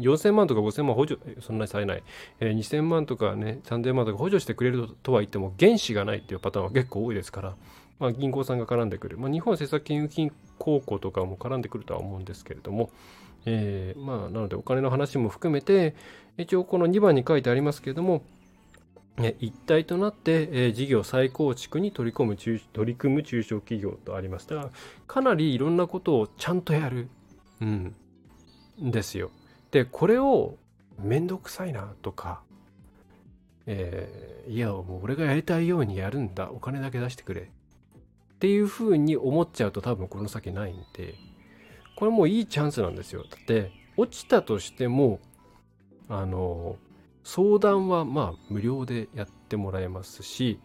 [0.00, 2.02] 4000万とか5000万補助、そんなにされない、
[2.40, 7.56] えー、2000万とかね、3000万とか補助してくれるとは言っても、原資がないっていうパターンは結構多いですから、
[7.98, 12.90] まあ、銀行さんが絡んでくる、まあ、日本政策金融金公庫とかも絡んでくるとは思うんですけれども、
[13.46, 15.94] えー、まあ、なのでお金の話も含めて、
[16.36, 18.22] 一応この2番に書いてありますけれども、
[19.40, 24.48] 一体となって、え、事業再構築に取り込む中取り組む中小企業とあります。
[24.48, 24.70] だから、
[25.08, 27.08] かなりいろんなことをちゃんとやる、
[27.60, 27.94] うん、
[28.80, 29.30] ですよ。
[29.70, 30.56] でこれを
[30.98, 32.40] めんどくさいなとか、
[33.66, 41.14] えー、いやもう俺がやりたいようにやるんだお金だけ出してくれっていうふうに思っちゃうと多分この先ないんで
[41.96, 45.20] これもういいチャンスなんですよだって落ちたとしても
[46.08, 46.76] あの
[47.24, 50.60] 相談はまあ無料でやってもらえますし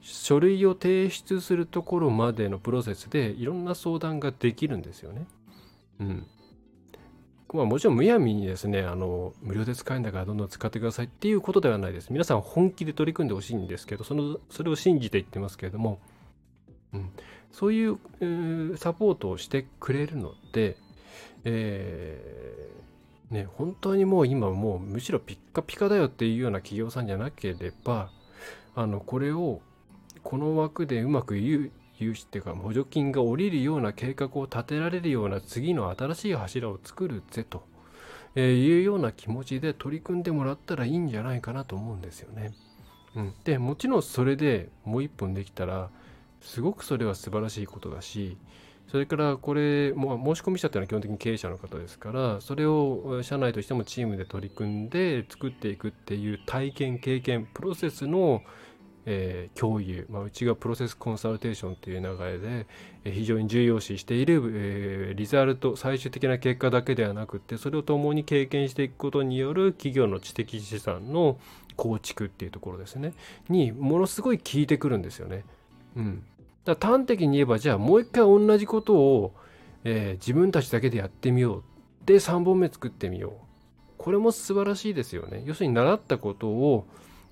[0.00, 5.26] 書類を提出するところまでのプロセスでいろんな相談ができるんですよね。
[5.98, 6.26] うん。
[7.52, 12.12] まあ、もちろんむやみにですね、あの、無料で使えるんだからどんどん使ってくださいっていうことではないです。
[12.12, 16.00] 皆さん本気で取り組んでほしいんですけど、その、それを信じて言ってますけれども、
[16.92, 17.10] うん、
[17.52, 20.76] そういう、えー、サポートをしてくれるので、
[21.44, 28.10] えー、ね、本当にもう今もうむしろピッカピカだよっていうような企業さんじゃなければ、
[28.74, 29.60] あの、これを
[30.22, 37.64] この枠でうまく言う、融資っていうか補助金が下りるような計画を立てられるような次の新しい柱を作るぜと、
[38.34, 42.52] えいうような気持ちで取り組んでもらったらいいんじゃないかなと思うんですよね。
[43.16, 45.88] うん、でもちろんそれでもう一本できたら
[46.42, 48.36] すごくそれは素晴らしいことだし
[48.88, 58.42] それからこれも申し込み者っていうのは基本的に経営者の方ですからそれを社内としてもチームで取り組んで作っていくっていう体験経験プロセスの
[59.08, 62.66] えー、共有、まあ、うちがプロセスコンサルテーションという流れで、
[63.04, 71.38] えー、非常に重要視している、えー、リザルト最終的な結果だけではなくてそれを共に経験していくことによる企業の知的資産の
[71.76, 73.12] 構築っていうところですね
[73.48, 75.44] にものすごい効いてくるんですよね。
[75.94, 76.22] うん、
[76.64, 79.32] だ端的に言えばじゃあもう一回同じことを、
[79.84, 81.62] えー、自分たちだけでやってみよう
[82.04, 83.32] で3本目作ってみよう
[83.98, 85.42] これも素晴らしいですよね。
[85.46, 86.86] 要するに習ったことを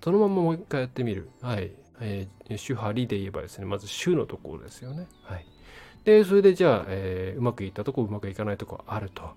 [0.05, 1.31] そのままもう一回やってみる。
[1.40, 1.73] はい。
[1.99, 5.07] えー、主張りで言えばですね、まず主のところですよね。
[5.23, 5.47] はい。
[6.05, 9.31] で、それでじゃあ、えー、うまくいったとこ、うまくいかないとこあると。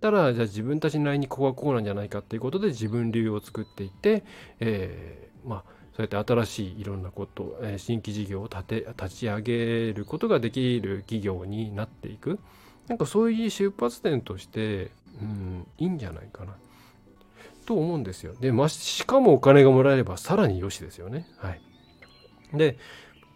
[0.00, 4.22] たら、じゃあ自分たちなりにここはこうなんじゃないかっていうことで自分流を作っていって、
[4.60, 5.64] えー、まあ、
[5.96, 12.38] そうやって新しいいろんなこと、えー、新規事業を立て、立ち上げることができる企業になっていく。
[12.86, 16.54] なんかそういう出発点として、うん、いいんじゃないかな。
[17.62, 18.34] と思うんですよ。
[18.40, 21.26] で、ましかもお金がもらえればさらに良しですよね。
[21.38, 21.60] はい。
[22.54, 22.78] で、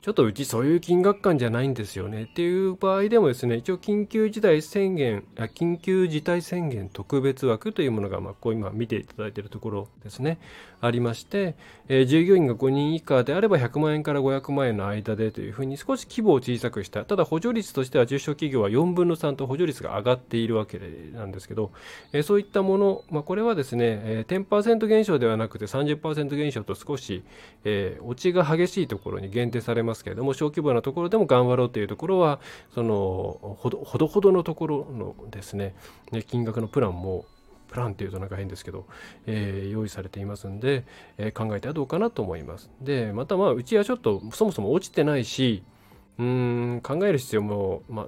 [0.06, 2.22] ちょっとうちそういう金額感じゃないんですよね。
[2.22, 10.38] っていう場合でもですね、一応緊急事態宣言、緊急事態宣言特別枠というものが、まあ、こう今見ていただいているところですね、
[10.80, 11.56] ありまして、
[11.88, 17.04] えー、従業員が5人以下であれば100万円から500万円の間でというふうに少し規模を小さくした。
[17.04, 20.78] ただ補助率としては中小企業は4分の3と補助率が上がっているわけ
[21.14, 21.72] なんですけど、
[22.12, 27.24] えー、そういったもの、まあ、これはですね、えー、10%減少ではなくて30%減少と少し、
[27.64, 29.95] えー、落ちが激しいところに限定されます。
[30.04, 32.40] けれども、小規模なところでも頑張ろうというところは、
[32.74, 35.74] そのほどほどほどのところのですね、
[36.26, 37.24] 金額のプランも
[37.68, 38.86] プランっていうとなんか変ですけど、
[39.26, 40.84] えー、用意されていますんで、
[41.18, 42.70] えー、考えてはどうかなと思います。
[42.80, 45.62] で、またまあ、うちはちょっとそもそも落ちてないし、
[46.18, 46.24] うー
[46.76, 48.06] ん、考える必要も、まあ、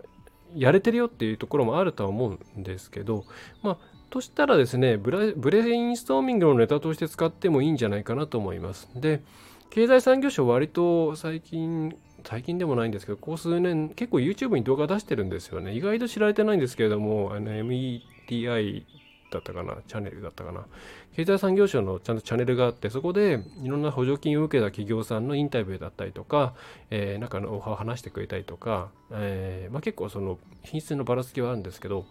[0.55, 3.24] やれてるよっていうところもあるとは思うんですけど、
[3.62, 3.79] まあ、
[4.11, 8.88] としたらですね、ブレインストーミングのネタとして使ってもいいんじゃないかなと思います。
[8.94, 9.22] で、
[9.71, 15.75] 経済産業省割と最近、最近でもないんですけど、ここ数年結構 YouTube に動画出してるんですよね。
[15.75, 18.85] 意外と知られてないんですけれども、METI
[19.31, 20.67] だったかな、チャンネルだったかな？
[21.15, 26.55] 経済産業省のちゃんとチャンネルがあって、そこでいろんな補助金を受けた企業さんのインタビューだったりとか、
[26.91, 32.07] えー、なんかのオファーを話してくれたりとか、えー、まあ、結構その品質のばらつきはあるんですけど、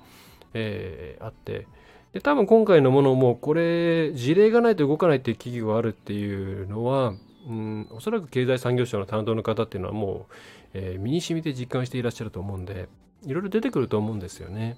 [0.54, 1.68] えー、あって、
[2.14, 7.14] で多分今回のものもこれ事例がないと動かないっていう企業があるっていうのは、
[7.48, 10.34] うん、おそらく経済産業省の担当の方っていうのはもう、
[10.74, 12.90] えー、身に染みて実感していらっしゃると思うんで
[13.26, 14.78] いろいろ出てくると思うんですよね。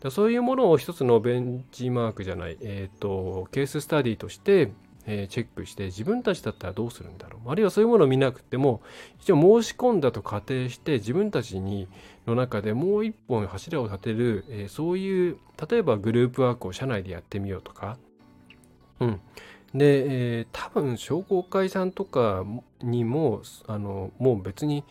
[0.00, 4.72] だそういうものを一つのベンチマークじゃない、えっ、ー、と、ケーススタディとして、
[5.06, 7.50] えー、チェックして自分たちだったらどうするんだろう。
[7.50, 8.82] あるいはそういうものを見なくても
[9.20, 11.88] 一応申し込んだと仮定して自分たちに
[12.26, 17.98] の中でもう一本柱を立てる、えー、そういう例えばグループワークを社内でやってみようとか、
[19.00, 19.20] うん、
[19.74, 22.44] で、えー、多分商工会さんとか
[22.82, 24.84] にもあのもう別に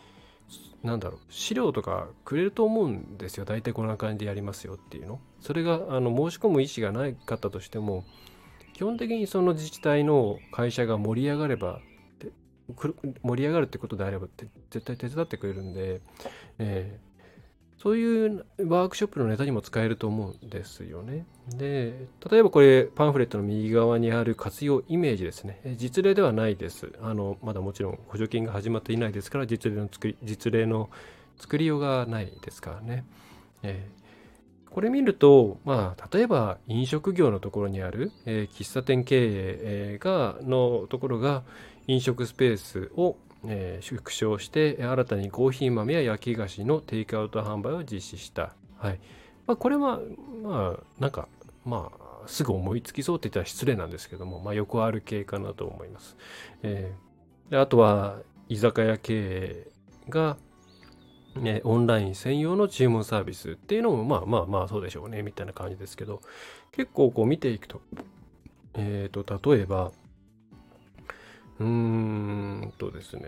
[0.84, 3.46] なんだろう資料とかくれると思うんですよ。
[3.46, 5.20] 大体こんな感じでやりますよっていうの。
[5.40, 8.04] それがあの申し込む意思がないかったとしても
[8.74, 11.82] 基本的にその自治体の会社が盛り上がれば
[13.24, 14.28] 盛り上がるってことであれば
[14.70, 16.02] 絶対手伝ってくれるんで、
[16.58, 17.11] えー、
[17.82, 21.26] そういうワークショップのネタにも使えると思うんですよね。
[21.48, 25.60] で、例えばこれパンフレットの右側にある活用イメージですね。
[25.78, 26.94] 実例ではないです。
[27.02, 30.92] あの、まだもちろん補助金が始まっていないですから実例の作り、実例の
[31.40, 33.04] 作りようがないですからね。
[33.64, 34.02] えー
[34.72, 41.44] これ見ると、まあ、例えば飲食業のところにある、えー、喫茶店経営、がのところが
[41.88, 48.54] 飲食スペースを、えー、縮小して新たにコーヒー豆や焼き菓子のテイクアウト販売を実施した。
[48.78, 49.00] はい
[49.48, 50.00] まあ、これは、
[50.44, 51.28] まあ、なんか、
[51.66, 56.16] まあ、すぐ思いつきそうって言ったら失礼なんですけども、まあ、よくある系かなと思います。
[56.64, 59.68] えー、であとは、居酒屋経営
[60.10, 60.38] が、
[61.36, 66.22] ね、オンライン専用の注文サービスっていうのもまあまあまあそうでしょうねみたいな感じですけど
[66.74, 67.82] 結構こう見ていくと
[68.74, 69.94] えっ、ー、と例えば
[71.62, 73.22] うーんとですね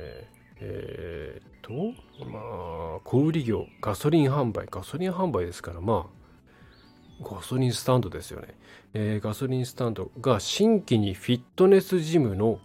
[0.60, 1.72] えっ、と
[2.26, 8.56] まあ小売業ガソリン販売ガソリン販売ですからまあガソリンスタンドですよね、
[8.94, 12.60] えー、ガソリンスタンドが新規にフィットネスジムの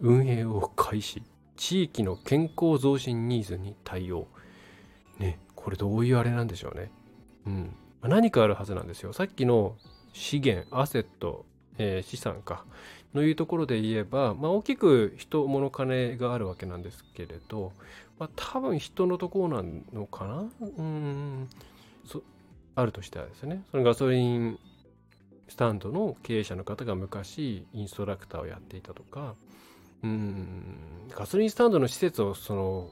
[0.00, 1.22] 運営を開始
[1.56, 4.26] 地域の健康増進ニーズに対応
[5.18, 6.90] ね、これどういうあれなんでしょうね。
[7.46, 7.76] うん。
[8.02, 9.12] 何かあるはずなんですよ。
[9.12, 9.76] さっきの
[10.12, 11.44] 資源、アセット、
[11.78, 12.64] えー、資産か、
[13.14, 17.72] のいうところで言えば、まあ、大きく人、物、金があるわけなんですけれど、
[18.18, 20.44] まあ、多分人のところなのかな？
[20.60, 21.48] うん、
[22.74, 24.58] あるとしてはですね、そのガソリン
[25.48, 29.34] スタンドの経営者の方が昔インストラクターをやっていたとか、
[30.02, 30.76] うん、
[31.10, 32.90] ガソリンスタンドの施設をその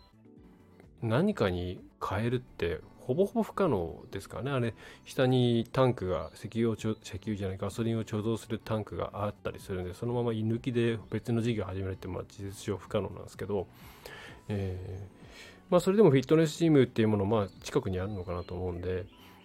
[1.02, 4.50] 何かに変えるってほぼほぼ不可能ですからね。
[4.50, 6.86] あれ下にタンクが石油を石
[7.22, 13.66] 油じゃないガソリンを貯蔵するタンクがあったりするんでそのまま居抜きで別の事業を始めるってまあ事実上不可能なんですけど、
[14.48, 19.04] えー、まあそれでもフィットネスチームっていうものまあ近くにあるのかなと思うんで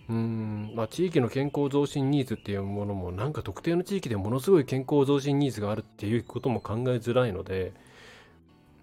[0.10, 7.74] うんまあ、地域の健康増進ニーズっていうものもなんか特定の地域でものすごい健康増進ニーズがあるっていうことも考えづらいので、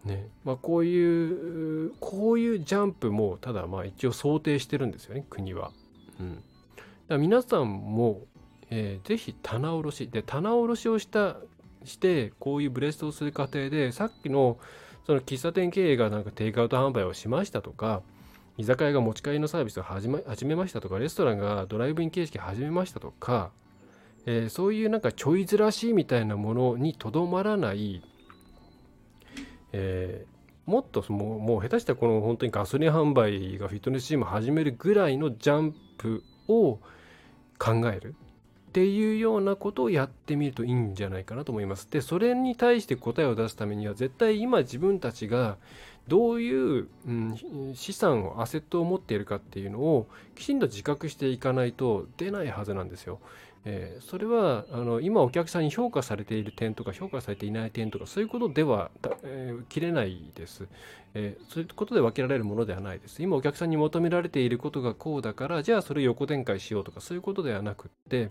[0.04, 0.28] ね。
[0.44, 5.72] まあ、こういうこういうジャンプもただまあ一応想定してるんですよね国は。
[6.20, 6.44] うん、だか
[7.08, 8.22] ら皆さんも、
[8.70, 10.08] えー、ぜひ棚卸し。
[10.08, 11.36] で棚卸しをした
[11.84, 14.58] してこういうブレストをする過程でさっきの
[15.06, 18.02] その喫茶店経営がなんかテイクアウト販売をしましたとか
[18.56, 23.50] 居酒屋が持ち帰りのサービスを始め始めましたとかレストランがドライブイン形式始めましたとか、
[24.26, 28.02] えー、そういうなんかちょいずらしいみたいなものにとどまらない
[29.76, 30.26] え
[30.66, 36.78] もっともうもう下手したらこの本当にガソリン販売がフィットネスジム始めるぐらいのジャンプを
[37.58, 38.14] 考える
[38.68, 41.88] っていうようなことをやってみるといいんじゃないかなと思います。
[41.90, 45.58] で、それに対して答えを出すためには絶対今自分たちが
[46.08, 53.20] どういう、うん、資産をアセットを持っているかっていうのをきちんと自覚していかないと出ないはずなんですよ。
[53.66, 58.90] えー、それはあの今お客さんに評価されている点とか評価されていない点とかそういうことでは、
[59.22, 60.66] えー、切れないです、
[61.14, 63.22] えー、そういうことで分けられるものではないです。
[63.22, 68.30] 今お客さんに求められていることがこうだからじゃあそれを横展開しようとかそういうことではなくって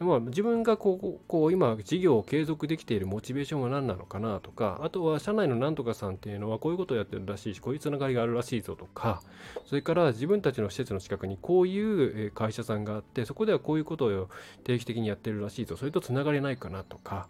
[0.00, 9.20] まあ、自分がこうこう今事業を継続できているモチベーションは何なのかなとかあとは社内のなんとかさんっていうのはこういうことをやってるらしいしこういうつながりがあるらしいぞとか
[9.66, 14.30] それから自分たちの施設の近くにこういう会社さんがあってそこではこういうことを
[14.64, 15.76] 定期的にやってるらしいぞ。
[15.76, 17.28] それとつながりないかなとか、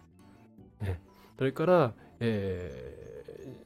[0.79, 1.01] ね、
[1.37, 3.65] それから、え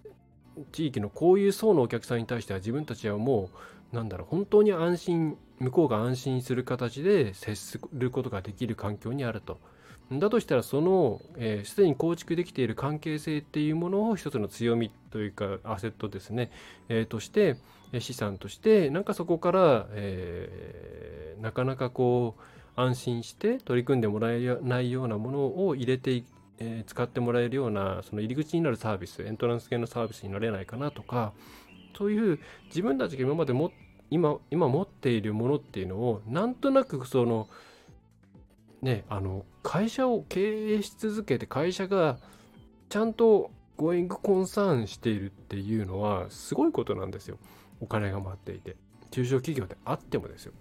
[0.60, 3.58] ー、地域のこういう層のお客さんに対しては自分たちはもう
[3.92, 9.60] なんだろう本当に安心向こうが安心する形で接することができる環境にあると。
[10.12, 16.52] だとしたらそのすで、ー、に構築できている関係性っていうものを一つの強みというかアセットですね、
[16.90, 17.58] えー、として
[18.00, 26.24] 資産としてなんかそこから、えー、なかなかこう安心して取り組んでもらえないようなものを入れて
[26.58, 31.34] えー、使ってもらえるようなその入り口になるサービスエントランス系のサービスになれないかなとか
[31.98, 33.72] そういう自分たちが今まで持っ
[34.10, 37.48] 今今持っているものっていうのをなんとなくその
[38.82, 42.20] ねあの会社を経営し続けて会社が
[42.90, 47.38] ちゃんとゴーイングコンサーンしているっていうのはすごいことなんですよ。
[47.82, 48.78] お金が回っていて
[49.12, 50.54] 中小企業であってもですよ。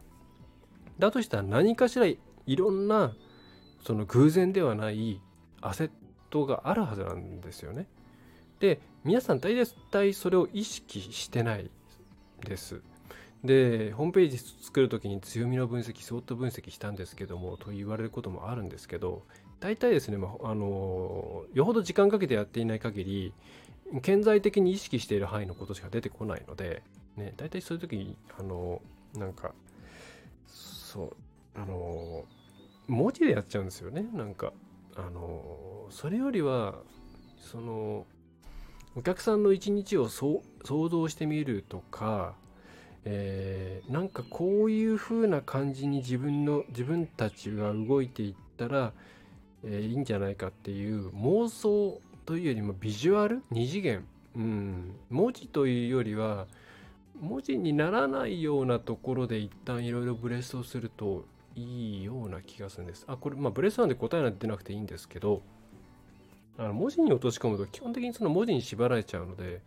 [0.98, 3.14] だとしたら何かしらいろんな
[3.82, 5.20] その偶然ではない
[5.60, 5.90] アセッ
[6.30, 7.86] トがあるはずなんですよね。
[8.58, 9.54] で皆さん大
[9.90, 11.70] 体それを意識してない
[12.46, 12.80] です。
[13.44, 19.22] でホームページ作る時に強みの分析ソート分析したんですけどもと言われることもあるんですけど
[19.60, 23.34] 大体ですね、まあ、あのよほど時間かけてやっていない限り
[24.00, 26.82] 顕在的に意識している範囲のことしか出てこないので、
[27.18, 28.80] ね、大体そういう時にあの
[29.14, 29.52] なんか
[30.46, 31.16] そう
[31.54, 32.24] あの
[32.88, 34.06] 文字でやっちゃうんですよね。
[34.14, 34.54] なんか
[34.96, 36.76] あのそれよりは
[37.38, 38.06] その
[38.96, 42.34] お客さんの一日を想像してみるとか
[43.06, 48.94] えー、なんかこういう風な感じに自分の自分たちが動いていったら、
[49.62, 53.42] えー、いいんじゃないかっていう妄想というよりもビジュアル？
[53.50, 56.46] 二次元、うん、文字というよりは
[57.20, 63.04] 文字にならないようなところで一旦いろいろブレスをするといいような気がするんです。
[63.06, 65.42] あ、これ、まあ、ブレスなんで答えなんて出なくていいんですけど、
[66.58, 69.60] あの文字に落とし込むと基本的にその文字に縛られちゃうので、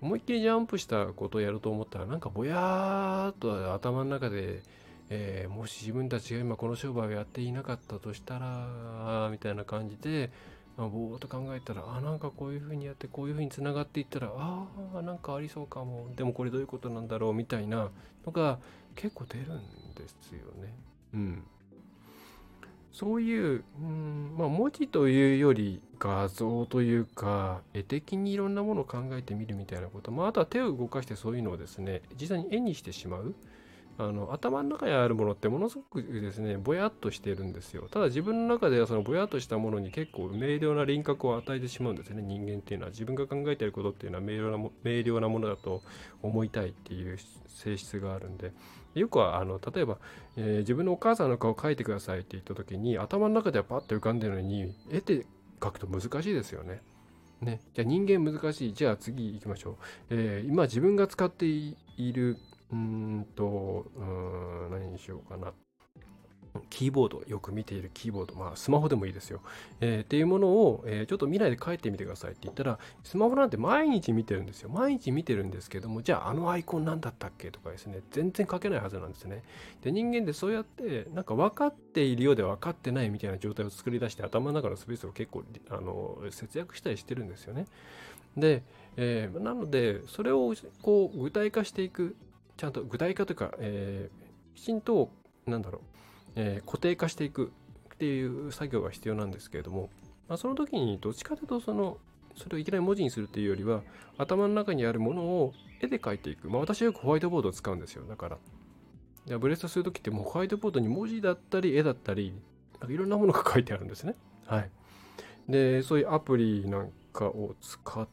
[0.00, 4.62] 思いっきりジャンプしたことをやろうと思ったらなんかぼやーっと頭の中で、
[5.08, 10.30] えー、もし自分たちが今この商売をやっていなかったとしたらみたいな感じで、
[10.76, 17.88] まあ、ぼーっと考えたらあなんかこういうふうにやってこういうふうにつながっていったらああなんかありそうかもでもこれどういうことなんだろうみたいな
[18.26, 18.58] のが
[18.94, 20.74] 結構出るんですよね。
[21.14, 21.42] うん
[22.96, 33.34] そういう、うんまあ、文字というより画像というか絵的にいろんなものを考えてみるみたいなこと、まあ、あとは手を動かしてそういうのをですね実際に絵にしてしまう。
[33.98, 45.82] あの頭の中にあるものってものすごくですねぼやっとしてるんですよただ自分の中ではそのぼやっとしたものに結構明瞭な輪郭を与えてしまうんですね人間っていうのは自分が考えていることっていうのは明瞭なも明瞭なものだと
[46.22, 47.18] 思いたいっていう
[47.48, 48.52] 性質があるんで
[48.94, 49.98] よくはあの例えば、
[50.36, 55.26] えー、自分のお母さんの顔を描いてくださいって言った時に頭の中ではパッと浮かんでるのに絵で
[55.60, 56.82] 描くと難しいですよね。
[57.40, 58.72] ね、じゃあ人間難しい。
[58.72, 59.76] じゃあ次行きましょう。
[60.08, 62.38] えー、今自分が使っている
[62.72, 65.52] うんとうん何にしようかな。
[66.70, 69.42] キーボード、よく見ているキーボード、まあスマホでもいいですよ。
[69.80, 74.70] えー、っていうものを、えー、ちょっと未来で書いてみてくださいって言ったら、スマホなんて毎日見てるんですよ。
[74.70, 79.42] 毎日見てるんですけども、じゃああのアイコン何だったっけとかですね、全然書けないはずなんですね。
[79.82, 87.66] で、人間でそうやって、なんか分かっているようで分かってないみたいな状態を作り出して、頭の中のスペースを結構、あの、節約したりしてるんですよね。
[88.36, 88.62] で、
[88.96, 92.16] えー、なので、それをこう具体化していく、
[92.56, 95.10] ちゃんと具体化というか、えー、きちんと、
[95.46, 95.82] なんだろう、
[96.36, 97.52] えー、固定化していく
[97.94, 99.90] っていう作業が必要なんですけれども、
[100.28, 101.98] まあ、その時にどっちかというとその
[102.36, 103.82] それをいきなり文字にするっていうよりは
[104.18, 108.04] 頭の中にあるものを絵で描いていく、まあ、私はよくホワイトボードを使うんですよ。
[108.04, 108.38] だから。
[109.38, 112.32] ブレストする時ってもうホワイトボードに文字だったり絵だったり
[112.80, 114.14] なんかいろんなものが書いてあるんですね。
[114.46, 114.70] はい。
[115.48, 118.06] でそういうアプリなんかを使っ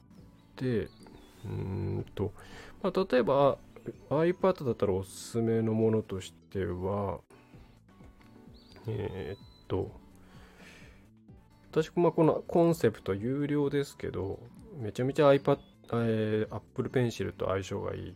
[0.56, 2.32] てうーんと、
[2.82, 3.58] まあ、例えば
[4.10, 7.20] iPad だったらおすすめのものとしては、
[8.88, 9.92] えー、っと、
[11.72, 14.40] 私、まあ、このコンセプト有料ですけど、
[14.78, 15.60] めちゃめちゃ iPad、
[15.94, 18.16] えー、Apple Pencil と相性がい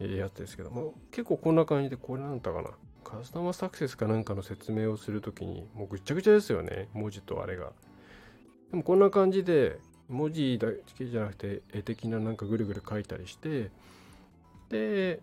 [0.00, 2.70] いやつですけども、結構こんな感じで、これなんだかな。
[3.04, 7.72] カスタマーサクセスかなんかの説明をするときに、もうぐっちゃぐちゃですよね、文字とあれが。
[8.70, 9.78] でもこんな感じで、
[10.08, 13.70] 文字だけじゃなくて、絵的ななんかぐるぐる書いたりして、
[14.68, 15.20] で、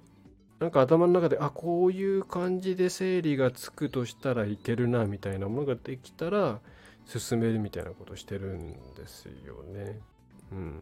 [0.60, 6.60] なんか頭の中で、あ、こういう感じで整理がつくとしたらいけるな、みたいなものができたら、
[7.06, 10.00] 進めるみたいなことしてるんですよね。
[10.52, 10.82] うん。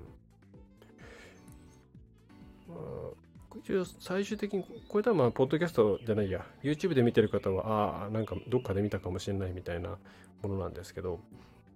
[2.70, 9.98] まあ、一応最終的に、これ多分、ポッドキャストじゃないや、YouTube で見てる方は、ああ、なんかどっかで見たかもしれないみたいな
[10.44, 11.20] ものなんですけど、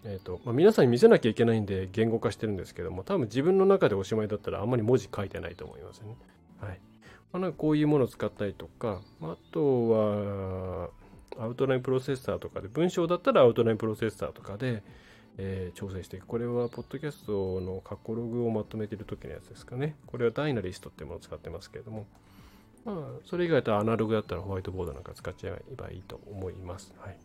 [0.04, 6.16] えーとまあ、皆さんに見せなきゃいけないんで言語化してるんですけども、多分自分の中でおしまいだったらあんまり文字書いてないと思いますね。
[6.62, 6.80] はい。
[7.34, 10.90] まあ、なんかこういうものを使ったりとか、あとは、
[11.38, 14.84] アウトラインプロセッサーとかで、文章だったらアウトラインプロセッサーとかで、
[15.38, 16.28] えー、調整していく。
[16.28, 19.96] これは、ポッドキャストの過去ログをまとめている時のやつですかね。
[20.06, 22.06] これはダイナリストっていうものを使ってますけれども、
[22.86, 22.96] まあ、
[23.26, 26.94] それ以外とアナログだったらホワイトボードなんか使っちゃえばいいと思います。
[27.00, 27.18] はい。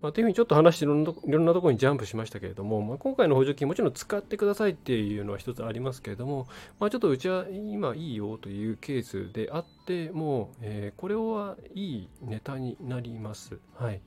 [0.00, 6.46] まあ、というふうにちょっと話していろんなところにジャンプしましたけれども、まあ、今回の補助金もちろん使ってくださいっていうのは一つありますけれども、
[6.78, 13.58] まあ、ちょっとうちは今いいよというケースであっても、えー、これはいいネタになります。
[13.74, 14.00] はい。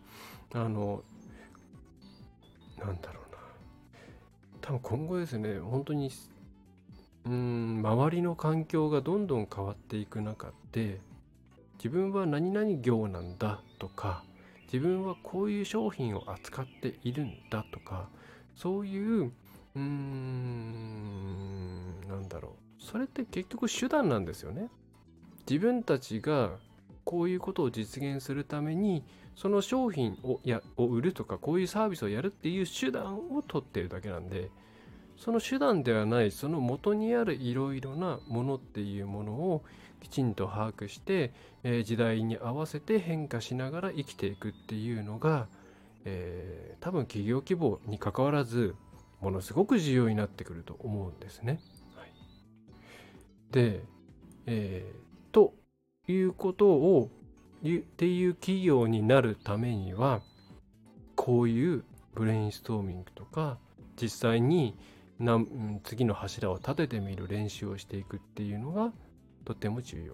[0.54, 1.04] あの、
[2.80, 3.38] なんだろうな。
[4.62, 6.10] 多分今後ですね、本当に、
[7.26, 11.02] うん、周りの環境がどんどん変わっていく中で、
[11.78, 14.24] 自分は何々業なんだとか、
[14.72, 18.10] 自分はこういう商品を扱っているんだとか
[18.56, 19.32] そういう
[19.76, 22.52] うーんなんだろう。
[22.84, 24.70] それって結局手段なんですよね。
[25.50, 26.58] 自分たちが
[27.04, 29.04] こういうことを実現するために
[29.36, 34.50] その商品をやを売るとかこういうサービスをやるっていう手段を取ってるだけなんで
[35.18, 39.64] その手段ではないその元にあるいろいろなものっていうものを
[40.02, 41.32] きちんと把握して、
[41.64, 45.48] えー、時代に合わせて変化しながら生きていくっていうのが、
[46.06, 48.76] えー、多分企業規模にかかわらず
[49.22, 51.62] ものすごく重要になってくると思うんですね。
[51.96, 52.12] はい、
[53.52, 53.84] で、
[54.48, 55.54] えー、と
[56.08, 57.10] いうことを
[57.64, 60.22] っていう企業になるためには
[61.16, 61.84] こういう
[62.16, 63.60] ブレインストーミングとか
[64.02, 64.76] 実際に
[65.84, 68.92] 次の柱を立ててみる練習をしていくっていうのが
[69.46, 70.14] とても重要。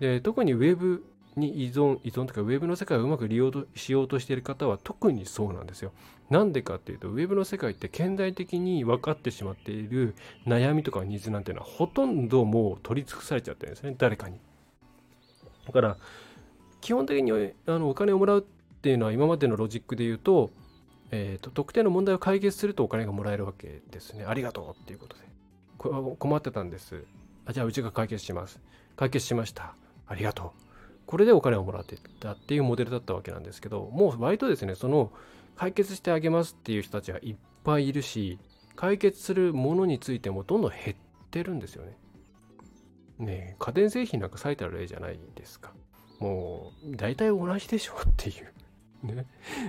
[0.00, 1.04] で特にウェブ
[1.36, 5.92] に依存、依存とか、ウェブの世界をうまく利用しようとしている方は特にそうなんですよ。
[6.28, 10.14] なんでかっていうと、ウェブの世界って顕在的に分かってしまっている
[10.46, 14.38] 悩みとかニーズなんていうのはほとんどもう取り尽くされちゃってるんですね、誰かに。
[15.66, 15.96] だから、
[16.80, 18.42] 基本的にあのお金をもらうっ
[18.80, 20.50] ていうのは今までのロジックで言うと、
[21.10, 24.24] えーと、特定の問題を解決するとお金がもらえるわけですね。
[24.24, 25.30] ありがとうっていうことで。
[26.18, 27.04] 困ってたんです。
[27.50, 28.60] あじゃあうちが解決します。
[28.96, 29.74] 解決しました。
[30.06, 30.50] ありがとう。
[31.06, 35.10] これでお金をもらってたっていうモデルだったわけなんですけど、もう割とですね、その
[35.56, 38.38] 解決してあげますっていう人たちはいっぱいいるし、
[38.76, 40.96] 解決するものについてもどんどん減っ
[41.30, 41.98] てるんですよね。
[43.18, 45.72] ね家電製品なんか最たる例じゃないですか。
[46.20, 48.32] もう大体同じでしょうってい
[49.02, 49.06] う。
[49.06, 49.26] ね。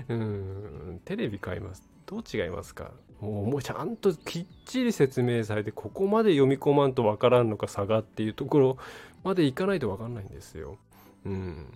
[0.07, 1.90] うん、テレビ買います。
[2.11, 2.91] どう違いますか？
[3.21, 8.77] もうもうちゃんときっちり説明されてここまで読み込まんとわからんのか差がっていうところ
[9.23, 10.77] までいかないとわかんないんですよ。
[11.25, 11.67] うん。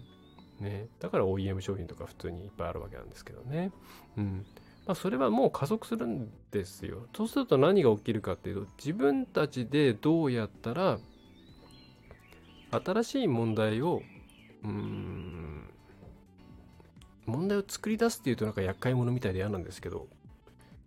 [0.60, 0.88] ね。
[1.00, 3.72] だから OEM 商品とか普通にいっぱいあるわけなんですけどね。
[4.18, 4.46] うん。
[4.86, 7.08] まあそれはもう加速するんですよ。
[7.16, 11.00] そうすると何が起きるかっていうと自分たちでどうやったら
[12.72, 14.02] 新しい問題を
[14.64, 15.70] うん
[17.26, 20.08] 問題を作り出すっていうとなんか厄介者みたいで嫌なんですけど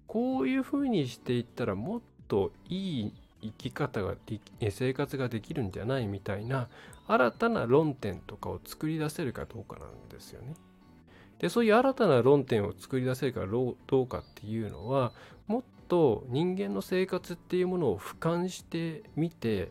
[0.08, 4.16] こういうふうにしていったらもっといい生き方が
[4.58, 6.68] で生活ができるんじゃないみたいな
[7.06, 10.54] 新たな論点とかを作り出せるかどうかなんですよね。
[11.38, 15.12] でそういう新たな論点を作り出せるかどうかっていうのは
[15.46, 19.70] もっと人間の生活っていうものを俯瞰してみて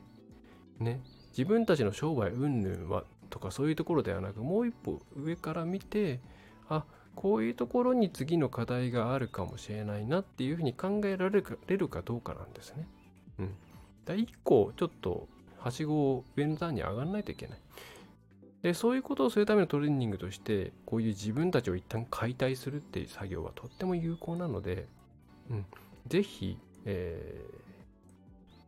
[0.80, 6.22] ね自分たちの商売云々はとかそういうところではなくもう一歩上から見て
[6.70, 6.86] あ
[7.18, 12.88] こういうところに次の課題があるかもしれないなっていうふうに考えられるかどうかなんですね。
[13.40, 13.56] うん。
[14.06, 17.60] 第1個、ちょっと、はしごを上の段に上がらないといけない。
[18.62, 24.86] で、そういうことをするためのトレーニングとして、こういう自分たちを一旦解体するっていう作業はとっても有効なので、
[25.50, 25.66] うん。
[26.06, 27.42] ぜひ、え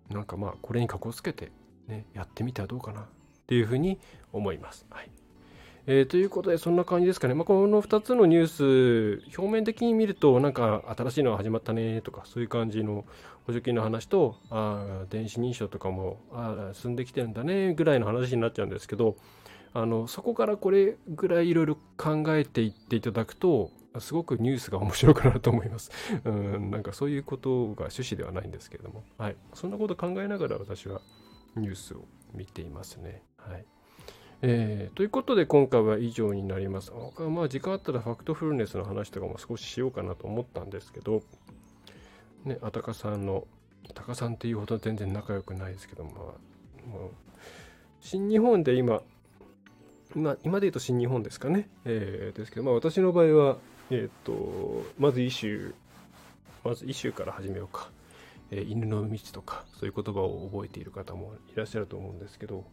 [0.09, 1.51] ー、なんかまあこれにかこつけて、
[1.87, 3.05] ね、やってみてはどうかなっ
[3.45, 3.99] ていうふうに
[4.33, 4.87] 思います。
[4.89, 5.11] はい
[5.88, 7.34] えー、ということで、そんな感じですかね。
[7.34, 13.05] まあ、この2つのニュース、表面的に見ると、なんか新しいのが始まったねとか、そういう感じの
[13.45, 19.15] 補助金の話と、あ電子認証とかもあ進んできてるんだねぐらいの話になっちゃうんですけど、
[19.73, 25.91] あのそこからこれぐらいいろいろ考えていっていただくと、すごくニュースが面白くなると思います。
[26.25, 29.36] うん、なんかそういうことが趣旨ではないんですけれども、はい。
[29.55, 31.01] そんなこと考えながら私は
[31.55, 33.23] ニュースを見ていますね。
[33.38, 33.65] はい。
[34.41, 36.93] えー、ということで今回は以上になります。
[37.29, 41.21] まあ時間あったらファクトフルネスの話とかも少ししようかなと思ったんですけど、
[42.45, 43.45] ね、あたかさんの、
[43.93, 46.13] たかさんっていうほど全然仲良くないですけど、まあ、
[46.87, 47.11] もう
[47.99, 49.01] 新日本で今、
[50.15, 51.67] 今今で言うと新日本ですかね。
[51.83, 53.57] えー、ですけど、まあ私の場合は、
[53.91, 55.73] えっ、と、まずイシュー、
[56.63, 57.91] まずイシューから始めようか。
[58.51, 62.63] えー、犬の道とか、そういう言葉を覚えている方もいらっしゃると思うんですけど、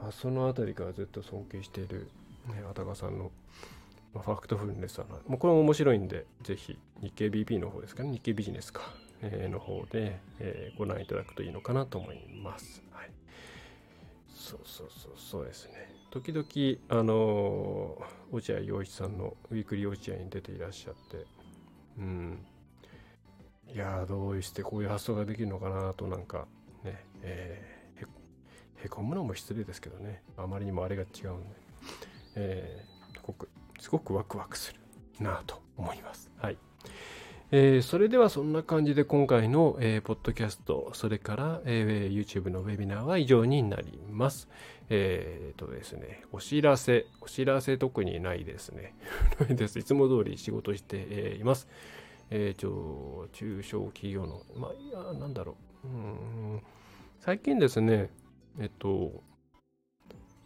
[0.00, 2.08] まあ、その辺りからずっと尊敬している、
[2.48, 3.30] ね、あたかさんの、
[4.14, 8.82] まあ、ファクトフルネスはもうこれも面白いんで、ぜひ日経 BP の方ですかね、日経ビジネスか、
[9.22, 12.82] えー、の方で、えー、ご覧いただくといいのかなと思います。
[12.92, 13.10] はい。
[14.34, 15.92] そうそうそう、そうですね。
[16.10, 16.44] 時々、
[17.00, 21.26] あのー、落合陽一さんのウィークリー落合に出ていらっしゃって、
[21.98, 22.46] うん。
[23.74, 26.46] いやどうしてこういう発想ができるのかなとなんか
[26.84, 27.77] ね、えー
[28.84, 31.56] へこむのも失礼ですけどねあまりにもあれが違うんで、
[32.36, 33.48] えー、すごく
[33.80, 34.80] すごくワクワクする
[35.20, 36.56] なと思いますはい
[37.50, 44.48] えー、それではそんな感じで今回の、えー、ポッドキャスト、それから、えー、YouTube のウェビナーは以上になります。
[44.90, 48.94] えー、とですね、お知らせ、お知らせ特にないですね。
[49.40, 49.78] ないです。
[49.78, 51.68] いつも通り仕事して、えー、います。
[52.28, 55.88] えー、中小企業の、まあ、いや、なんだろう。
[55.88, 56.62] うん
[57.20, 58.10] 最近ですね、
[58.60, 59.22] えっと、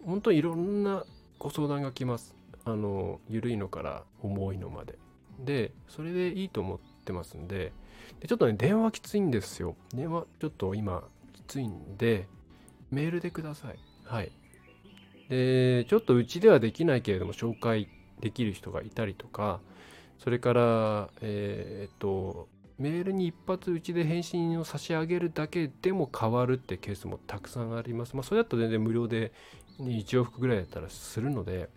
[0.04, 1.04] 本当にいろんな
[1.38, 2.34] ご相談が来ます。
[2.64, 4.98] あの、緩いのから重いのまで。
[5.40, 7.72] で、それでいいと思ってますんで、
[8.20, 9.76] でちょっとね、電話きついんですよ。
[9.94, 11.02] 電話ちょっと今
[11.32, 12.28] きついんで、
[12.90, 13.78] メールでください。
[14.04, 14.32] はい。
[15.28, 17.88] で、ちょっとうちではできないけれども、紹介
[18.20, 19.60] できる人がいたりとか、
[20.18, 22.48] それから、えー、っと、
[22.79, 28.14] メールに一発うちで返信を差し上げるだけでも変わるってケースもたくさんあります。
[28.14, 29.33] まあ、それだと全然無料で
[29.81, 31.68] 1往復ぐらいだったらするので、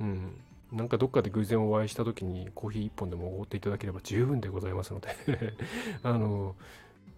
[0.00, 0.40] うん、
[0.72, 5.14] なんかどっかで偶然お会いした時にコーヒー1本でもおごっていただければ十分でございますので
[6.02, 6.56] あの、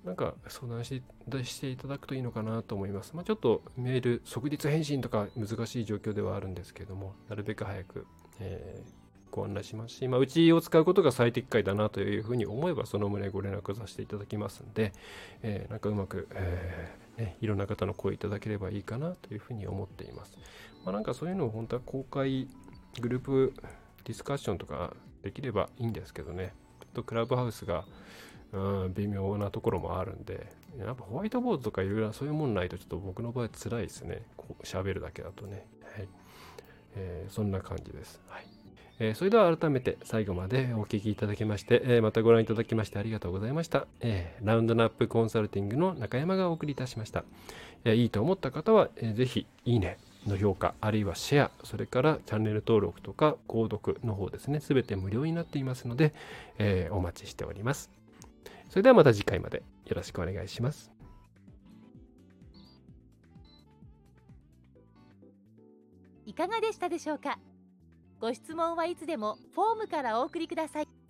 [0.05, 3.15] なんか相談していただくといいのかなと思います。
[3.15, 8.07] まあ、ちょっとメール即日返信とか難しい状況ではあるんですけども、なるべく早く、
[8.41, 9.04] えー
[9.35, 14.93] ご案内しますし、まあ、うちを使うことが最適解だなというふうに思えば、その旨ご連絡させていただきますんで、
[15.43, 20.39] えー、なんかうまく、えー、ね、いろんな方の声いただければいいかなというふうに思っています。
[20.85, 22.47] まあ、なんかそういうのを本当は公開
[23.01, 23.55] グループ
[24.05, 27.85] ディスカッションとかできればいいんですけどね、ちょっとクラブハウスが、
[28.53, 30.47] うん、微妙なところもあるんで、
[30.79, 34.23] やっぱホワイトボードとかいろいろそういうもんないとちょっと僕の場合辛いですね。
[34.37, 35.67] こう喋るだけだとね。
[35.97, 36.09] はい。
[36.97, 38.21] えー、そんな感じです。
[38.29, 38.54] はい。
[39.01, 43.87] えー、それでは改めて最後までお聴きいただきまして、えー、またご覧いただきましてありがとうございました。
[44.01, 47.25] えー、ラウンドナップコンサルティングの中山がお送りいたしました。
[47.85, 56.15] えいいと思った方は、えー、ぜひいいねの評価、あるいはシェア、それからチャンネル登録とか購読の方ですね、すべて無料になっていますので、
[56.59, 57.91] えお待ちしております。
[58.71, 60.91] それではまた次回までよろしくお願いします。
[66.27, 67.39] いかがでしたでしょうか？
[68.21, 71.04] ご質問はいつでもフォームからお送りください。